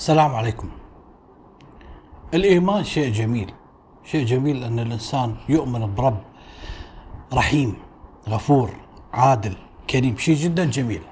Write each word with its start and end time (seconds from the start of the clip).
السلام 0.00 0.34
عليكم. 0.34 0.68
الإيمان 2.34 2.84
شيء 2.84 3.12
جميل 3.12 3.52
شيء 4.04 4.26
جميل 4.26 4.64
أن 4.64 4.78
الإنسان 4.78 5.36
يؤمن 5.48 5.94
برب 5.94 6.20
رحيم 7.32 7.76
غفور 8.28 8.70
عادل 9.12 9.54
كريم 9.90 10.16
شيء 10.16 10.36
جدا 10.36 10.64
جميل. 10.64 11.02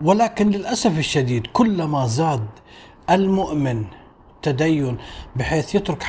ولكن 0.00 0.50
للأسف 0.50 0.98
الشديد 0.98 1.46
كلما 1.46 2.06
زاد 2.06 2.48
المؤمن 3.10 3.84
تدين 4.42 4.98
بحيث 5.36 5.74
يترك 5.74 6.02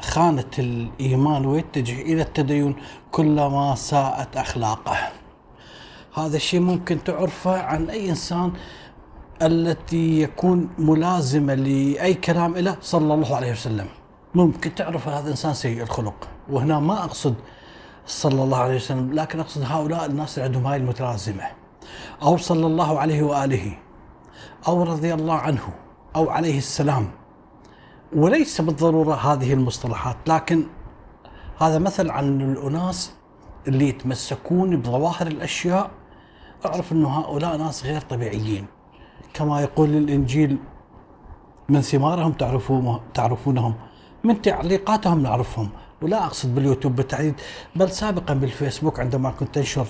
خانة 0.00 0.50
الإيمان 0.58 1.46
ويتجه 1.46 2.02
إلى 2.02 2.22
التدين 2.22 2.76
كلما 3.10 3.74
ساءت 3.74 4.36
أخلاقه. 4.36 4.96
هذا 6.14 6.36
الشيء 6.36 6.60
ممكن 6.60 7.04
تعرفه 7.04 7.62
عن 7.62 7.90
أي 7.90 8.10
إنسان 8.10 8.52
التي 9.42 10.22
يكون 10.22 10.68
ملازمة 10.78 11.54
لأي 11.54 12.14
كلام 12.14 12.56
له 12.56 12.76
صلى 12.80 13.14
الله 13.14 13.36
عليه 13.36 13.52
وسلم. 13.52 13.86
ممكن 14.34 14.74
تعرف 14.74 15.08
هذا 15.08 15.30
إنسان 15.30 15.54
سيء 15.54 15.82
الخلق 15.82 16.28
وهنا 16.50 16.80
ما 16.80 17.04
أقصد 17.04 17.34
صلى 18.06 18.42
الله 18.42 18.58
عليه 18.58 18.76
وسلم 18.76 19.12
لكن 19.12 19.40
أقصد 19.40 19.62
هؤلاء 19.62 20.06
الناس 20.06 20.38
اللي 20.38 20.46
عندهم 20.46 20.66
هاي 20.66 20.76
المتلازمة. 20.76 21.44
أو 22.22 22.36
صلى 22.36 22.66
الله 22.66 22.98
عليه 22.98 23.22
وآله 23.22 23.78
أو 24.68 24.82
رضي 24.82 25.14
الله 25.14 25.34
عنه 25.34 25.68
أو 26.16 26.30
عليه 26.30 26.58
السلام. 26.58 27.10
وليس 28.16 28.60
بالضرورة 28.60 29.14
هذه 29.14 29.52
المصطلحات 29.52 30.16
لكن 30.26 30.66
هذا 31.60 31.78
مثل 31.78 32.10
عن 32.10 32.40
الأناس 32.40 33.12
اللي 33.68 33.88
يتمسكون 33.88 34.76
بظواهر 34.76 35.26
الأشياء. 35.26 35.90
أعرف 36.66 36.92
أنه 36.92 37.08
هؤلاء 37.08 37.56
ناس 37.56 37.84
غير 37.84 38.00
طبيعيين. 38.00 38.66
كما 39.34 39.60
يقول 39.60 39.88
الإنجيل 39.88 40.58
من 41.68 41.80
ثمارهم 41.80 42.32
تعرفون 42.32 43.00
تعرفونهم 43.14 43.74
من 44.24 44.42
تعليقاتهم 44.42 45.22
نعرفهم. 45.22 45.68
ولا 46.02 46.24
أقصد 46.24 46.54
باليوتيوب 46.54 46.96
بالتحديد 46.96 47.34
بل 47.76 47.90
سابقا 47.90 48.34
بالفيسبوك 48.34 49.00
عندما 49.00 49.30
كنت 49.30 49.58
أنشر 49.58 49.86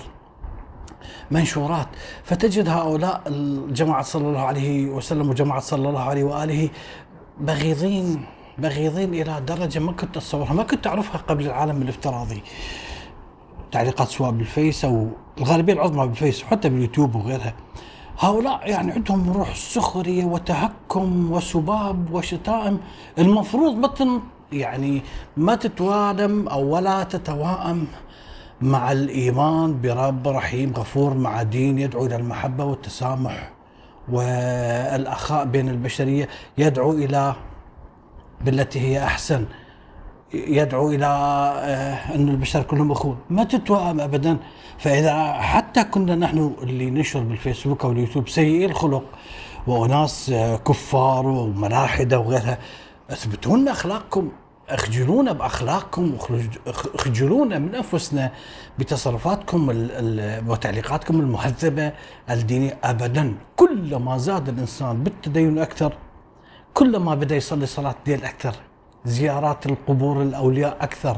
منشورات. 1.31 1.87
فتجد 2.23 2.69
هؤلاء 2.69 3.21
الجماعة 3.27 4.01
صلى 4.01 4.27
الله 4.27 4.41
عليه 4.41 4.89
وسلم 4.89 5.29
وجماعة 5.29 5.59
صلى 5.59 5.89
الله 5.89 6.01
عليه 6.01 6.23
وآله 6.23 6.69
بغيضين 7.39 8.25
بغيضين 8.57 9.13
إلى 9.13 9.41
درجة 9.41 9.79
ما 9.79 9.91
كنت 9.91 10.17
أتصورها 10.17 10.53
ما 10.53 10.63
كنت 10.63 10.87
أعرفها 10.87 11.17
قبل 11.17 11.45
العالم 11.45 11.81
الافتراضي. 11.81 12.43
تعليقات 13.71 14.07
سواء 14.07 14.31
بالفيس 14.31 14.85
أو 14.85 15.07
الغالبية 15.37 15.73
العظمى 15.73 16.07
بالفيس 16.07 16.43
وحتى 16.43 16.69
باليوتيوب 16.69 17.15
وغيرها. 17.15 17.53
هؤلاء 18.19 18.69
يعني 18.69 18.91
عندهم 18.91 19.31
روح 19.31 19.55
سخرية 19.55 20.25
وتهكم 20.25 21.31
وسباب 21.31 22.13
وشتائم. 22.13 22.79
المفروض 23.19 23.75
ما 23.75 24.21
يعني 24.51 25.01
ما 25.37 25.55
تتوالم 25.55 26.47
أو 26.47 26.75
ولا 26.75 27.03
تتوائم 27.03 27.87
مع 28.61 28.91
الإيمان 28.91 29.81
برب 29.81 30.27
رحيم 30.27 30.73
غفور 30.77 31.13
مع 31.13 31.43
دين 31.43 31.79
يدعو 31.79 32.05
إلى 32.05 32.15
المحبة 32.15 32.63
والتسامح 32.63 33.51
والأخاء 34.11 35.45
بين 35.45 35.69
البشرية 35.69 36.29
يدعو 36.57 36.91
إلى 36.91 37.35
بالتي 38.41 38.79
هي 38.79 39.03
أحسن. 39.03 39.45
يدعو 40.47 40.89
إلى 40.91 41.05
آه، 41.05 42.15
أن 42.15 42.29
البشر 42.29 42.63
كلهم 42.63 42.91
أخوة. 42.91 43.17
ما 43.29 43.43
تتوائم 43.43 43.99
أبدا. 43.99 44.37
فإذا 44.77 45.33
حتى 45.33 45.83
كنا 45.83 46.15
نحن 46.15 46.55
اللي 46.61 46.89
ننشر 46.89 47.19
بالفيسبوك 47.19 47.85
أو 47.85 47.91
اليوتيوب 47.91 48.29
سيئي 48.29 48.65
الخلق 48.65 49.03
وناس 49.67 50.29
آه، 50.29 50.55
كفار 50.55 51.27
وملاحدة 51.27 52.19
وغيرها 52.19 52.57
اثبتوا 53.11 53.57
لنا 53.57 53.71
أخلاقكم 53.71 54.29
أخجلونا 54.69 55.31
بأخلاقكم 55.31 56.17
أخجلونا 56.95 57.59
من 57.59 57.75
أنفسنا 57.75 58.31
بتصرفاتكم 58.79 59.69
وتعليقاتكم 60.47 61.19
المهذبة 61.19 61.91
الدينية 62.29 62.77
ابدا. 62.83 63.33
كلما 63.55 64.17
زاد 64.17 64.49
الإنسان 64.49 65.03
بالتدين 65.03 65.59
أكثر 65.59 65.93
كلما 66.73 67.15
بدأ 67.15 67.35
يصلي 67.35 67.65
صلاة 67.65 67.95
ليل 68.07 68.25
أكثر 68.25 68.55
زيارات 69.05 69.65
القبور 69.65 70.21
الأولياء 70.21 70.77
أكثر. 70.81 71.17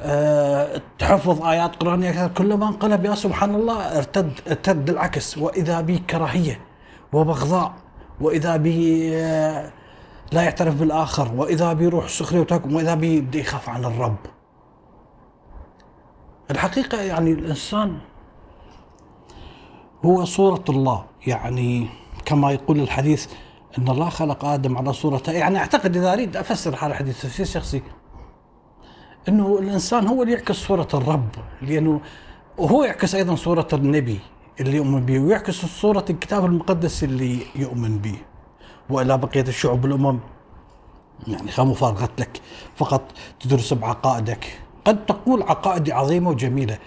أه 0.00 0.82
تحفظ 0.98 1.46
آيات 1.46 1.76
قرآنية 1.76 2.10
أكثر. 2.10 2.28
كلما 2.34 2.68
انقلب 2.68 3.04
يا 3.04 3.14
سبحان 3.14 3.54
الله 3.54 3.98
ارتد 3.98 4.32
ارتد 4.48 4.90
العكس. 4.90 5.38
وإذا 5.38 5.80
بي 5.80 5.98
كراهية 5.98 6.60
وبغضاء 7.12 7.72
وإذا 8.20 8.56
بي 8.56 9.10
أه 9.16 9.70
لا 10.32 10.42
يعترف 10.42 10.74
بالآخر 10.74 11.32
وإذا 11.36 11.72
بيروح 11.72 12.08
سخرية 12.08 12.40
وتهكم 12.40 12.74
وإذا 12.74 12.94
بيبدا 12.94 13.38
يخاف 13.38 13.68
عن 13.68 13.84
الرب. 13.84 14.16
الحقيقة 16.50 17.00
يعني 17.02 17.32
الإنسان 17.32 17.98
هو 20.04 20.24
صورة 20.24 20.64
الله. 20.68 21.04
يعني 21.26 21.88
كما 22.24 22.52
يقول 22.52 22.80
الحديث 22.80 23.26
إن 23.78 23.88
الله 23.88 24.08
خلق 24.08 24.44
آدم 24.44 24.78
على 24.78 24.92
صورته 24.92 25.32
يعني 25.32 25.58
أعتقد 25.58 25.96
إذا 25.96 26.12
أريد 26.12 26.36
أفسر 26.36 26.76
هذا 26.76 26.86
الحديث 26.86 27.22
تفسير 27.22 27.46
شخصي 27.46 27.82
إنه 29.28 29.58
الإنسان 29.58 30.06
هو 30.06 30.22
اللي 30.22 30.32
يعكس 30.34 30.54
صورة 30.54 30.88
الرب 30.94 31.28
لأنه 31.62 32.00
وهو 32.58 32.84
يعكس 32.84 33.14
أيضا 33.14 33.34
صورة 33.34 33.68
النبي 33.72 34.20
اللي 34.60 34.76
يؤمن 34.76 35.06
به 35.06 35.18
ويعكس 35.18 35.66
صورة 35.66 36.04
الكتاب 36.10 36.44
المقدس 36.44 37.04
اللي 37.04 37.38
يؤمن 37.56 37.98
به 37.98 38.16
وإلى 38.90 39.18
بقية 39.18 39.40
الشعوب 39.48 39.84
والامم 39.84 40.18
يعني 41.26 41.50
مفارقة 41.58 42.08
لك. 42.18 42.40
فقط 42.76 43.02
تدرس 43.40 43.72
بعقائدك. 43.72 44.58
قد 44.84 45.06
تقول 45.06 45.42
عقائدي 45.42 45.92
عظيمة 45.92 46.30
وجميلة. 46.30 46.78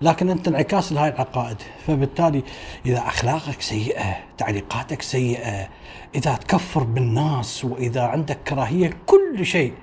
لكن 0.00 0.30
أنت 0.30 0.48
انعكاس 0.48 0.92
لهذه 0.92 1.14
العقائد. 1.14 1.56
فبالتالي 1.86 2.42
إذا 2.86 2.98
أخلاقك 2.98 3.60
سيئة 3.62 4.16
تعليقاتك 4.38 5.02
سيئة 5.02 5.68
إذا 6.14 6.34
تكفر 6.34 6.84
بالناس 6.84 7.64
وإذا 7.64 8.02
عندك 8.02 8.38
كراهية 8.48 8.90
كل 9.06 9.46
شيء 9.46 9.74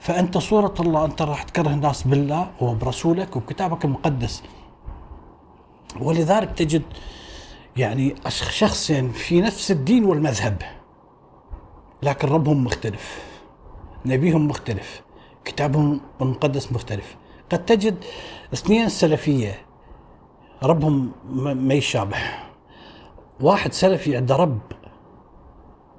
فأنت 0.00 0.38
صورة 0.38 0.74
الله 0.80 1.04
أنت 1.04 1.22
راح 1.22 1.42
تكره 1.42 1.68
الناس 1.68 2.02
بالله 2.02 2.50
وبرسولك 2.60 3.36
وبكتابك 3.36 3.84
المقدس. 3.84 4.42
ولذلك 6.00 6.50
تجد 6.50 6.82
يعني 7.76 8.14
شخصين 8.28 9.12
في 9.12 9.40
نفس 9.40 9.70
الدين 9.70 10.04
والمذهب 10.04 10.62
لكن 12.02 12.28
ربهم 12.28 12.64
مختلف 12.64 13.22
نبيهم 14.06 14.48
مختلف 14.48 15.02
كتابهم 15.44 16.00
المقدس 16.20 16.72
مختلف. 16.72 17.16
قد 17.52 17.64
تجد 17.64 18.04
اثنين 18.52 18.88
سلفية 18.88 19.58
ربهم 20.62 21.12
ما 21.34 21.74
يشابه. 21.74 22.16
واحد 23.40 23.72
سلفي 23.72 24.16
عنده 24.16 24.36
رب 24.36 24.58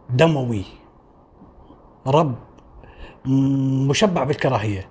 دموي 0.09 0.63
رب 2.07 2.35
مشبع 3.89 4.23
بالكراهية 4.23 4.89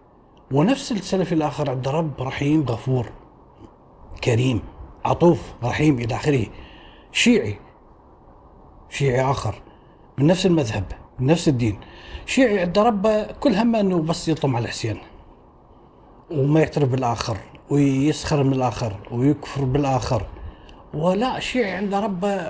ونفس 0.52 0.92
السلفي 0.92 1.34
الآخر 1.34 1.70
عنده 1.70 1.90
رب 1.90 2.22
رحيم 2.22 2.64
غفور 2.68 3.06
كريم 4.24 4.62
عطوف 5.04 5.40
رحيم 5.64 5.98
إلى 5.98 6.14
آخره. 6.14 6.46
شيعي 7.12 7.58
شيعي 8.88 9.30
آخر 9.30 9.62
من 10.18 10.26
نفس 10.26 10.46
المذهب 10.46 10.84
من 11.18 11.26
نفس 11.26 11.48
الدين. 11.48 11.80
شيعي 12.26 12.60
عنده 12.60 12.82
ربه 12.82 13.32
كل 13.32 13.54
همه 13.54 13.80
إنه 13.80 14.02
بس 14.02 14.28
يطم 14.28 14.56
على 14.56 14.64
الحسين. 14.64 14.98
وما 16.30 16.60
يعترف 16.60 16.88
بالاخر 16.88 17.36
ويسخر 17.70 18.42
من 18.42 18.52
الآخر 18.52 18.96
ويكفر 19.10 19.64
بالاخر 19.64 20.22
ولا 20.94 21.40
شيعي 21.40 21.70
عنده 21.70 22.00
ربه 22.00 22.46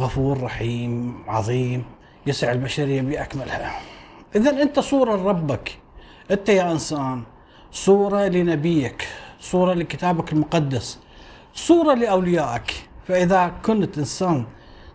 غفور 0.00 0.42
رحيم 0.42 1.22
عظيم 1.26 1.84
يسع 2.26 2.52
البشرية 2.52 3.02
بأكملها. 3.02 3.80
اذا 4.36 4.62
أنت 4.62 4.80
صورة 4.80 5.16
لربك. 5.16 5.78
أنت 6.30 6.48
يا 6.48 6.72
إنسان 6.72 7.22
صورة 7.72 8.26
لنبيك 8.26 9.08
صورة 9.40 9.74
لكتابك 9.74 10.32
المقدس 10.32 10.98
صورة 11.54 11.94
لأوليائك. 11.94 12.88
فإذا 13.08 13.52
كنت 13.66 13.98
إنسان 13.98 14.44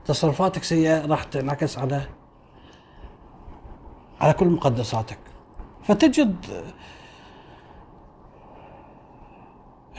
تصرفاتك 0.05 0.63
سيئة 0.63 1.05
راح 1.05 1.23
تنعكس 1.23 1.77
على 1.77 2.01
على 4.21 4.33
كل 4.33 4.47
مقدساتك. 4.47 5.19
فتجد 5.83 6.35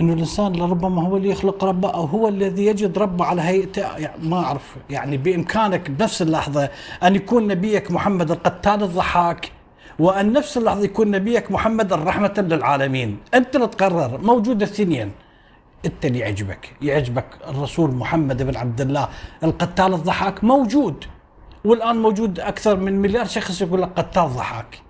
إنه 0.01 0.13
الإنسان 0.13 0.53
لربما 0.53 1.03
هو 1.09 1.17
اللي 1.17 1.29
يخلق 1.29 1.65
ربه 1.65 1.91
أو 1.91 2.05
هو 2.05 2.29
الذي 2.29 2.67
يجد 2.67 2.99
ربه 2.99 3.25
على 3.25 3.43
هيئته 3.43 3.97
يعني 3.97 4.29
ما 4.29 4.39
أعرف. 4.39 4.77
يعني 4.91 5.17
بإمكانك 5.17 5.91
بنفس 5.91 6.23
اللحظة 6.23 6.71
أن 7.03 7.15
يكون 7.15 7.47
نبيك 7.47 7.91
محمد 7.91 8.31
القتال 8.31 8.83
الضحاك 8.83 9.53
وأن 9.99 10.33
نفس 10.33 10.57
اللحظة 10.57 10.85
يكون 10.85 11.11
نبيك 11.11 11.51
محمد 11.51 11.93
الرحمة 11.93 12.35
للعالمين. 12.39 13.19
أنت 13.35 13.57
اللي 13.57 13.67
تقرر 13.67 14.19
موجود 14.23 14.63
الاثنين 14.63 15.13
أنت 15.87 16.07
اللي 16.07 16.19
يعجبك. 16.19 16.73
يعجبك 16.83 17.27
الرسول 17.49 17.91
محمد 17.91 18.43
بن 18.43 18.57
عبد 18.57 18.81
الله 18.81 19.09
القتال 19.45 19.95
الضحاك 19.95 20.45
موجود. 20.45 21.05
والآن 21.65 21.97
موجود 21.97 22.41
أكثر 22.41 22.77
من 22.77 23.03
مليار 23.03 23.25
شخص 23.25 23.63
يقول 23.63 23.83
لك 23.83 23.91
قتال 23.97 24.29
ضحاك. 24.29 24.90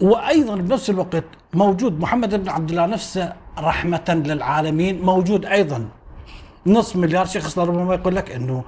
وأيضا 0.00 0.56
بنفس 0.56 0.90
الوقت 0.90 1.24
موجود 1.54 2.00
محمد 2.00 2.34
بن 2.34 2.48
عبد 2.48 2.70
الله 2.70 2.86
نفسه 2.86 3.32
رحمة 3.58 4.22
للعالمين 4.26 5.02
موجود 5.02 5.46
أيضا. 5.46 5.88
نصف 6.66 6.96
مليار 6.96 7.26
شخص 7.26 7.58
لربما 7.58 7.94
يقول 7.94 8.16
لك 8.16 8.30
إنه 8.30 8.64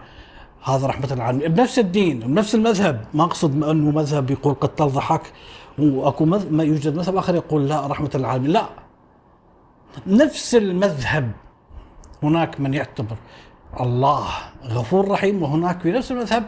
هذا 0.64 0.86
رحمة 0.86 1.14
للعالمين. 1.14 1.48
بنفس 1.48 1.78
الدين 1.78 2.20
بنفس 2.20 2.54
المذهب. 2.54 3.04
ما 3.14 3.24
أقصد 3.24 3.62
أنه 3.64 3.90
مذهب 3.90 4.30
يقول 4.30 4.54
قتال 4.54 4.88
ضحك 4.88 5.32
وأكو 5.78 6.24
ما 6.24 6.64
يوجد 6.64 6.96
مذهب 6.96 7.16
آخر 7.16 7.34
يقول 7.34 7.68
لا 7.68 7.86
رحمة 7.86 8.10
العالمين 8.14 8.50
لا. 8.50 8.66
نفس 10.06 10.54
المذهب. 10.54 11.30
هناك 12.22 12.60
من 12.60 12.74
يعتبر 12.74 13.16
الله 13.80 14.26
غفور 14.64 15.08
رحيم 15.08 15.42
وهناك 15.42 15.80
في 15.80 15.92
نفس 15.92 16.12
المذهب 16.12 16.44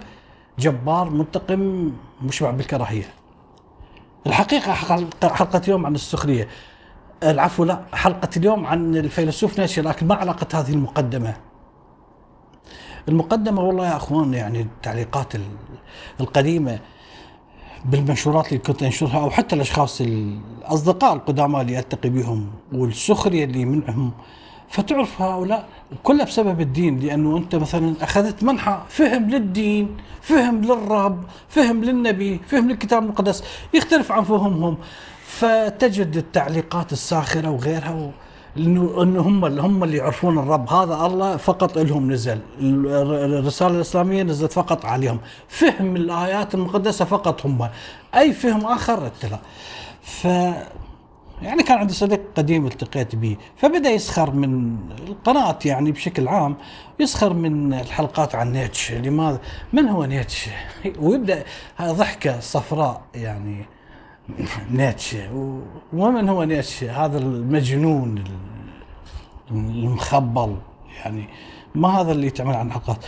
جبار 0.59 1.11
منتقم 1.11 1.93
مشبع 2.23 2.51
بالكراهية. 2.51 3.22
الحقيقة 4.27 4.73
حلقة 5.23 5.61
اليوم 5.65 5.87
عن 5.87 5.95
السخرية. 5.95 6.49
العفو 7.23 7.65
لا 7.65 7.83
حلقة 7.93 8.29
اليوم 8.37 8.67
عن 8.67 8.97
الفيلسوف 8.97 9.59
نيتشه 9.59 9.83
لكن 9.83 10.07
ما 10.07 10.15
علاقة 10.15 10.61
هذه 10.61 10.71
المقدمة؟ 10.73 11.35
المقدمة 13.09 13.63
والله 13.63 13.87
يا 13.87 13.97
أخوان 13.97 14.35
يعني 14.35 14.61
التعليقات 14.61 15.33
القديمة 16.21 16.79
بالمنشورات 17.85 18.47
اللي 18.49 18.59
كنت 18.59 18.83
أنشرها 18.83 19.21
أو 19.21 19.31
حتى 19.31 19.57
الأشخاص 19.57 20.01
الأصدقاء 20.01 21.13
القدامى 21.15 21.61
اللي 21.61 21.79
ألتقي 21.79 22.09
بهم 22.11 22.51
والسخرية 22.73 23.45
اللي 23.45 23.65
منهم 23.65 24.13
فتعرف 24.73 25.23
هؤلاء 25.23 25.69
كلها 26.03 26.25
بسبب 26.25 26.61
الدين 26.61 27.01
لأنه 27.01 27.37
أنت 27.37 27.55
مثلا 27.55 27.95
أخذت 28.01 28.43
منحى 28.43 28.79
فهم 28.89 29.31
للدين، 29.31 29.97
فهم 30.21 30.65
للرب، 30.65 31.25
فهم 31.49 31.85
للنبي، 31.85 32.41
فهم 32.47 32.71
للكتاب 32.71 33.03
المقدس، 33.03 33.45
يختلف 33.75 34.13
عن 34.13 34.25
فهمهم. 34.25 34.77
فتجد 35.27 36.17
التعليقات 36.17 36.93
الساخرة 36.93 37.51
وغيرها 37.51 38.11
انه 38.57 39.03
انه 39.03 39.21
هم 39.21 39.45
اللي 39.45 39.63
هم 39.63 39.85
اللي 39.85 39.97
يعرفون 39.97 40.39
الرب. 40.39 40.69
هذا 40.69 40.95
الله 41.07 41.37
فقط 41.37 41.79
لهم 41.79 42.13
نزل. 42.13 42.39
الرسالة 42.61 43.75
الإسلامية 43.75 44.23
نزلت 44.23 44.53
فقط 44.53 44.85
عليهم. 44.85 45.19
فهم 45.49 45.97
الآيات 45.97 46.55
المقدسة 46.55 47.05
فقط 47.05 47.47
هم. 47.47 47.69
أي 48.15 48.33
فهم 48.33 48.67
آخر؟ 48.67 49.11
لا 49.23 49.39
ف 50.03 50.27
يعني 51.43 51.63
كان 51.63 51.79
عندي 51.79 51.95
صديق 51.95 52.21
قديم 52.37 52.67
التقيت 52.67 53.17
به 53.17 53.37
فبدأ 53.57 53.91
يسخر 53.91 54.31
من 54.31 54.77
القناة 55.09 55.59
يعني 55.65 55.93
بشكل 55.93 56.29
عام 56.29 56.57
يسخر 57.01 57.33
من 57.33 57.75
الحلقات 57.75 58.35
عن 58.35 58.53
نيتشه 58.53 58.99
لماذا 58.99 59.41
من 59.73 59.89
هو 59.89 60.05
نيتشه؟ 60.05 60.53
ويبدأ 61.03 61.45
ضحكة 61.83 62.41
صفراء 62.41 63.03
يعني 63.15 63.67
نيتشه 64.71 65.29
ومن 65.93 66.29
هو 66.29 66.45
نيتشه؟ 66.45 67.05
هذا 67.05 67.19
المجنون 67.19 68.25
المخبل 69.51 70.57
يعني 70.97 71.29
ما 71.75 71.89
هذا 72.01 72.13
اللي 72.13 72.31
تعمل 72.31 72.55
عن 72.55 72.73
حلقات. 72.73 73.05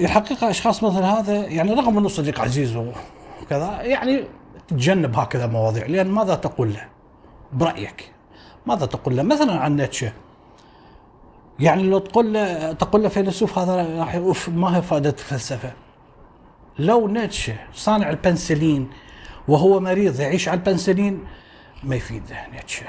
الحقيقة 0.00 0.50
أشخاص 0.50 0.84
مثل 0.84 1.02
هذا 1.02 1.46
يعني 1.46 1.74
رغم 1.74 1.98
أنه 1.98 2.08
صديق 2.08 2.40
عزيز 2.40 2.76
وكذا 2.76 3.82
يعني 3.82 4.24
تجنب 4.68 5.16
هكذا 5.16 5.46
مواضيع 5.46 5.86
لأن 5.86 6.10
ماذا 6.10 6.34
تقول 6.34 6.72
له؟ 6.72 6.92
برأيك 7.52 8.12
ماذا 8.66 8.86
تقول 8.86 9.16
له؟ 9.16 9.22
مثلا 9.22 9.60
عن 9.60 9.76
نيتشه. 9.76 10.12
يعني 11.60 11.82
لو 11.82 11.98
تقول 11.98 12.32
له 12.34 12.72
تقول 12.72 13.02
له 13.02 13.08
فيلسوف 13.08 13.58
هذا 13.58 13.98
راح 13.98 14.48
ما 14.48 14.76
هي 14.76 14.82
فائدة 14.82 15.10
الفلسفة؟ 15.10 15.72
لو 16.78 17.08
نيتشه 17.08 17.56
صانع 17.72 18.10
البنسلين 18.10 18.90
وهو 19.48 19.80
مريض 19.80 20.20
يعيش 20.20 20.48
على 20.48 20.58
البنسلين 20.58 21.24
ما 21.82 21.96
يفيده 21.96 22.46
نيتشه. 22.52 22.86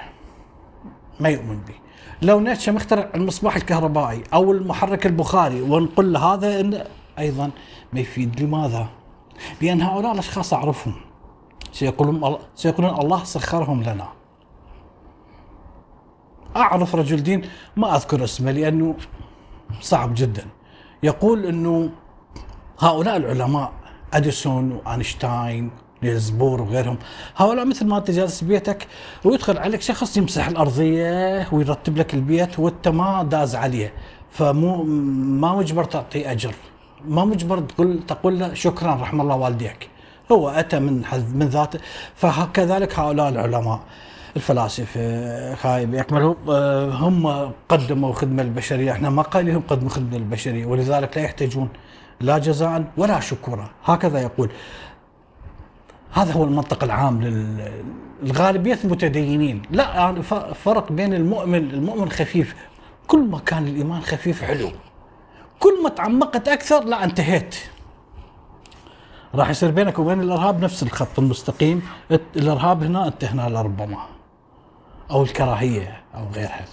ما 1.19 1.29
يؤمن 1.29 1.59
به. 1.59 1.75
لو 2.21 2.39
نيتشه 2.39 2.71
مخترع 2.71 3.09
المصباح 3.15 3.55
الكهربائي 3.55 4.23
أو 4.33 4.51
المحرك 4.51 5.05
البخاري 5.05 5.61
ونقول 5.61 6.13
له 6.13 6.19
هذا 6.19 6.59
إن 6.59 6.83
أيضا 7.19 7.51
ما 7.93 7.99
يفيد. 7.99 8.41
لماذا؟ 8.41 8.87
لأن 9.61 9.81
هؤلاء 9.81 10.11
الأشخاص 10.11 10.53
أعرفهم. 10.53 10.95
سيقولون 11.71 12.37
سيقولون 12.55 12.99
الله 12.99 13.23
سخرهم 13.23 13.83
لنا. 13.83 14.07
أعرف 16.55 16.95
رجل 16.95 17.23
دين 17.23 17.41
ما 17.77 17.95
أذكر 17.95 18.23
اسمه 18.23 18.51
لأنه 18.51 18.95
صعب 19.81 20.13
جدا. 20.15 20.45
يقول 21.03 21.45
إنه 21.45 21.89
هؤلاء 22.79 23.17
العلماء 23.17 23.71
أديسون 24.13 24.71
وأينشتاين 24.71 25.71
نيلز 26.03 26.29
بور 26.29 26.61
وغيرهم 26.61 26.97
هؤلاء 27.37 27.65
مثل 27.65 27.87
ما 27.87 27.97
أنت 27.97 28.11
جالس 28.11 28.43
بيتك 28.43 28.87
ويدخل 29.23 29.57
عليك 29.57 29.81
شخص 29.81 30.17
يمسح 30.17 30.47
الأرضية 30.47 31.47
ويرتب 31.51 31.97
لك 31.97 32.13
البيت 32.13 32.59
وأنت 32.59 32.87
ما 32.87 33.23
داز 33.23 33.55
عليه 33.55 33.93
فمو 34.31 34.83
ما 35.41 35.55
مجبر 35.55 35.83
تعطيه 35.83 36.31
أجر. 36.31 36.53
ما 37.07 37.25
مجبر 37.25 37.59
تقول 37.59 38.03
تقول 38.07 38.39
له 38.39 38.53
شكرا 38.53 38.95
رحم 38.95 39.21
الله 39.21 39.35
والديك. 39.35 39.89
هو 40.31 40.49
أتى 40.49 40.79
من 40.79 41.03
من 41.33 41.47
ذاته. 41.47 41.79
فكذلك 42.15 42.99
هؤلاء 42.99 43.29
العلماء. 43.29 43.79
الفلاسفة 44.35 44.99
هاي 45.63 45.85
بيكملوا 45.85 46.35
آه، 46.49 46.89
هم 46.89 47.51
قدموا 47.69 48.13
خدمة 48.13 48.43
للبشرية. 48.43 48.91
إحنا 48.91 49.09
ما 49.09 49.21
قايلين 49.21 49.61
قدموا 49.61 49.89
خدمة 49.89 50.17
للبشرية. 50.17 50.65
ولذلك 50.65 51.17
لا 51.17 51.23
يحتاجون 51.23 51.69
لا 52.21 52.37
جزاء 52.37 52.83
ولا 52.97 53.19
شكورا. 53.19 53.69
هكذا 53.85 54.19
يقول. 54.19 54.49
هذا 56.11 56.33
هو 56.33 56.43
المنطق 56.43 56.83
العام 56.83 57.21
للغالبية 58.23 58.79
المتدينين. 58.83 59.61
لا 59.71 59.83
يعني 59.83 60.21
فرق 60.53 60.91
بين 60.91 61.13
المؤمن 61.13 61.69
المؤمن 61.69 62.09
خفيف. 62.09 62.55
كل 63.07 63.19
ما 63.19 63.39
كان 63.39 63.67
الإيمان 63.67 64.01
خفيف 64.01 64.43
حلو. 64.43 64.71
كل 65.59 65.83
ما 65.83 65.89
تعمقت 65.89 66.47
أكثر 66.47 66.83
لا 66.83 67.03
انتهيت. 67.03 67.55
راح 69.35 69.49
يصير 69.49 69.71
بينك 69.71 69.99
وبين 69.99 70.21
الإرهاب 70.21 70.63
نفس 70.63 70.83
الخط 70.83 71.19
المستقيم. 71.19 71.81
الإرهاب 72.35 72.83
هنا 72.83 73.07
أنت 73.07 73.23
هنا 73.25 73.49
لربما. 73.49 74.12
أو 75.11 75.23
الكراهية 75.23 76.01
أو 76.15 76.25
غيرها. 76.35 76.65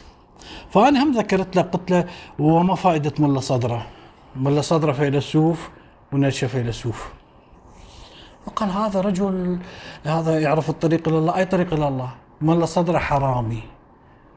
فأنا 0.71 1.03
هم 1.03 1.13
ذكرت 1.13 1.57
له 1.57 1.63
قلت 1.63 1.91
له 1.91 2.05
وما 2.39 2.75
فائدة 2.75 3.13
ملا 3.19 3.41
صدرة؟ 3.41 3.87
ملا 4.37 4.61
صدرة 4.61 4.93
فيلسوف 4.93 5.71
ونشا 6.13 6.47
فيلسوف 6.47 7.13
وقال 8.47 8.71
هذا 8.71 9.01
رجل 9.01 9.59
هذا 10.05 10.41
يعرف 10.41 10.71
الطريق 10.71 11.09
إلى 11.09 11.19
الله. 11.19 11.37
أي 11.37 11.45
طريق 11.45 11.73
إلى 11.73 11.89
الله؟ 11.89 12.11
ملا 12.41 12.67
صدرة 12.67 12.99
حرامي. 12.99 13.63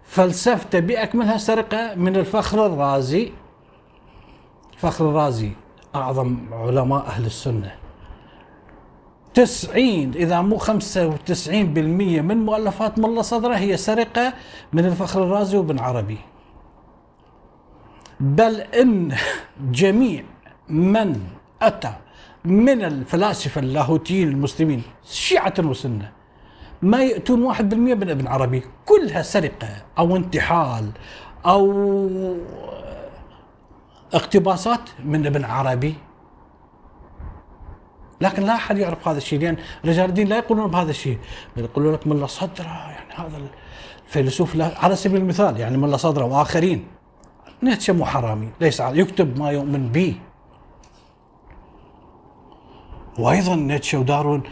فلسفته 0.03 0.79
باكملها 0.79 1.37
سرقة 1.37 1.95
من 1.95 2.15
الفخر 2.15 2.65
الرازي. 2.65 3.31
فخر 4.77 5.09
الرازي 5.09 5.51
أعظم 5.95 6.37
علماء 6.51 7.05
أهل 7.07 7.25
السنة. 7.25 7.75
تسعين 9.33 10.13
إذا 10.13 10.41
مو 10.41 10.57
خمسة 10.57 11.07
وتسعين 11.07 11.73
بالمية 11.73 12.21
من 12.21 12.37
مؤلفات 12.37 12.99
ملا 12.99 13.21
صدرة 13.21 13.55
هي 13.55 13.77
سرقة 13.77 14.33
من 14.73 14.85
الفخر 14.85 15.23
الرازي 15.23 15.57
وابن 15.57 15.79
عربي. 15.79 16.17
بل 18.19 18.61
إن 18.61 19.15
جميع 19.71 20.23
من 20.69 21.21
أتى 21.61 21.93
من 22.45 22.83
الفلاسفة 22.83 23.61
اللاهوتيين 23.61 24.27
المسلمين 24.27 24.81
شيعة 25.03 25.53
وسنة 25.59 26.11
ما 26.81 27.03
يأتون 27.03 27.43
واحد 27.43 27.69
بالمئة 27.69 27.95
من 27.95 28.09
ابن 28.09 28.27
عربي. 28.27 28.63
كلها 28.85 29.21
سرقة 29.21 29.67
أو 29.97 30.15
انتحال 30.15 30.91
أو 31.45 31.73
اقتباسات 34.13 34.89
من 35.05 35.25
ابن 35.25 35.43
عربي. 35.43 35.95
لكن 38.23 38.43
لا 38.43 38.55
أحد 38.55 38.77
يعرف 38.77 39.07
هذا 39.07 39.17
الشيء 39.17 39.39
لأن 39.39 39.57
رجال 39.85 40.09
الدين 40.09 40.27
لا 40.27 40.37
يقولون 40.37 40.67
بهذا 40.67 40.89
الشيء. 40.89 41.17
يقولون 41.57 41.93
لك 41.93 42.07
ملا 42.07 42.27
صدرة 42.27 42.65
يعني 42.65 43.13
هذا 43.15 43.37
الفيلسوف 44.07 44.61
على 44.61 44.95
سبيل 44.95 45.21
المثال 45.21 45.59
يعني 45.59 45.77
ملا 45.77 45.97
صدرة 45.97 46.25
وآخرين. 46.25 46.87
نيتشه 47.63 47.93
مو 47.93 48.05
حرامي 48.05 48.49
ليس 48.61 48.79
يكتب 48.79 49.39
ما 49.39 49.51
يؤمن 49.51 49.89
به. 49.89 50.15
وأيضا 53.19 53.55
نيتشه 53.55 53.99
ودارون 53.99 54.43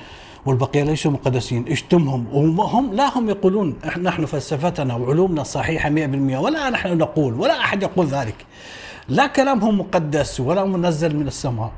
والبقية 0.45 0.83
ليسوا 0.83 1.11
مقدسين. 1.11 1.65
اشتمهم. 1.67 2.35
وهم 2.59 2.93
لا 2.93 3.17
هم 3.17 3.29
يقولون 3.29 3.79
نحن 4.01 4.25
فلسفتنا 4.25 4.95
وعلومنا 4.95 5.43
صحيحة 5.43 5.89
100% 5.89 6.37
ولا 6.37 6.69
نحن 6.69 6.97
نقول 6.97 7.33
ولا 7.33 7.59
أحد 7.59 7.83
يقول 7.83 8.05
ذلك. 8.05 8.45
لا 9.07 9.27
كلامهم 9.27 9.79
مقدس 9.79 10.39
ولا 10.39 10.65
منزل 10.65 11.15
من 11.15 11.27
السماء. 11.27 11.71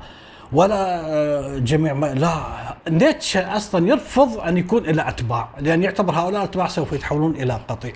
ولا 0.53 1.01
آه، 1.05 1.57
جميع 1.57 1.93
ما 1.93 2.05
لا. 2.05 2.43
نيتشه 2.89 3.57
أصلا 3.57 3.87
يرفض 3.87 4.39
أن 4.39 4.57
يكون 4.57 4.83
له 4.83 5.09
أتباع 5.09 5.49
لأن 5.59 5.83
يعتبر 5.83 6.13
هؤلاء 6.13 6.41
الأتباع 6.41 6.67
سوف 6.67 6.93
يتحولون 6.93 7.35
إلى 7.35 7.53
قطيع. 7.53 7.93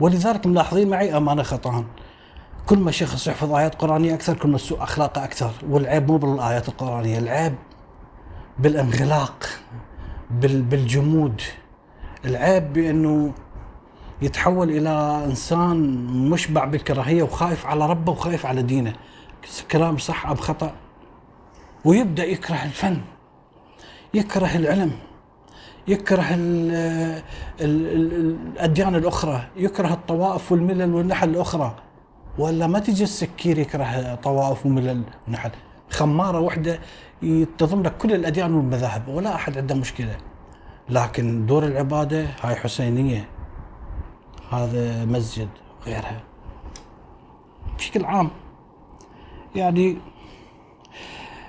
ولذلك 0.00 0.46
ملاحظين 0.46 0.88
معي 0.88 1.16
أمانة 1.16 1.42
خطأ. 1.42 1.84
كل 2.66 2.78
ما 2.78 2.90
شخص 2.90 3.26
يحفظ 3.26 3.52
آيات 3.54 3.74
قرآنية 3.74 4.14
أكثر 4.14 4.36
كل 4.36 4.48
ما 4.48 4.58
سوء 4.58 4.82
أخلاقه 4.82 5.24
أكثر. 5.24 5.50
والعيب 5.68 6.10
مو 6.10 6.16
بالايات 6.16 6.68
القرآنية 6.68 7.18
العيب 7.18 7.54
بالانغلاق 8.58 9.46
بال 10.30 10.62
بالجمود. 10.62 11.40
العيب 12.24 12.72
بأنه 12.72 13.32
يتحول 14.22 14.70
إلى 14.70 15.22
إنسان 15.24 16.06
مشبع 16.30 16.64
بالكراهية 16.64 17.22
وخايف 17.22 17.66
على 17.66 17.86
ربه 17.86 18.12
وخايف 18.12 18.46
على 18.46 18.62
دينه. 18.62 18.92
كلام 19.70 19.98
صح 19.98 20.26
أم 20.26 20.36
خطأ؟ 20.36 20.74
ويبدأ 21.84 22.24
يكره 22.24 22.64
الفن 22.64 23.00
يكره 24.14 24.56
العلم 24.56 24.92
يكره 25.88 26.34
ال 26.34 26.70
ال 27.60 27.86
ال 27.86 28.36
الأديان 28.52 28.94
الأخرى 28.94 29.48
يكره 29.56 29.92
الطوائف 29.92 30.52
والملل 30.52 30.94
والنحل 30.94 31.28
الأخرى. 31.30 31.76
ولا 32.38 32.66
ما 32.66 32.78
تجي 32.78 33.04
السكير 33.04 33.58
يكره 33.58 34.14
طوائف 34.14 34.66
وملل 34.66 35.02
ونحل؟ 35.28 35.50
خمارة 35.90 36.40
واحدة 36.40 36.80
تضم 37.58 37.82
لك 37.82 37.96
كل 37.96 38.12
الأديان 38.12 38.54
والمذاهب 38.54 39.08
ولا 39.08 39.34
أحد 39.34 39.58
عنده 39.58 39.74
مشكلة. 39.74 40.16
لكن 40.88 41.46
دور 41.46 41.64
العبادة 41.64 42.26
هاي 42.42 42.54
حسينية. 42.54 43.28
هذا 44.50 45.04
مسجد 45.04 45.48
وغيرها 45.80 46.22
بشكل 47.78 48.04
عام 48.04 48.30
يعني 49.56 49.98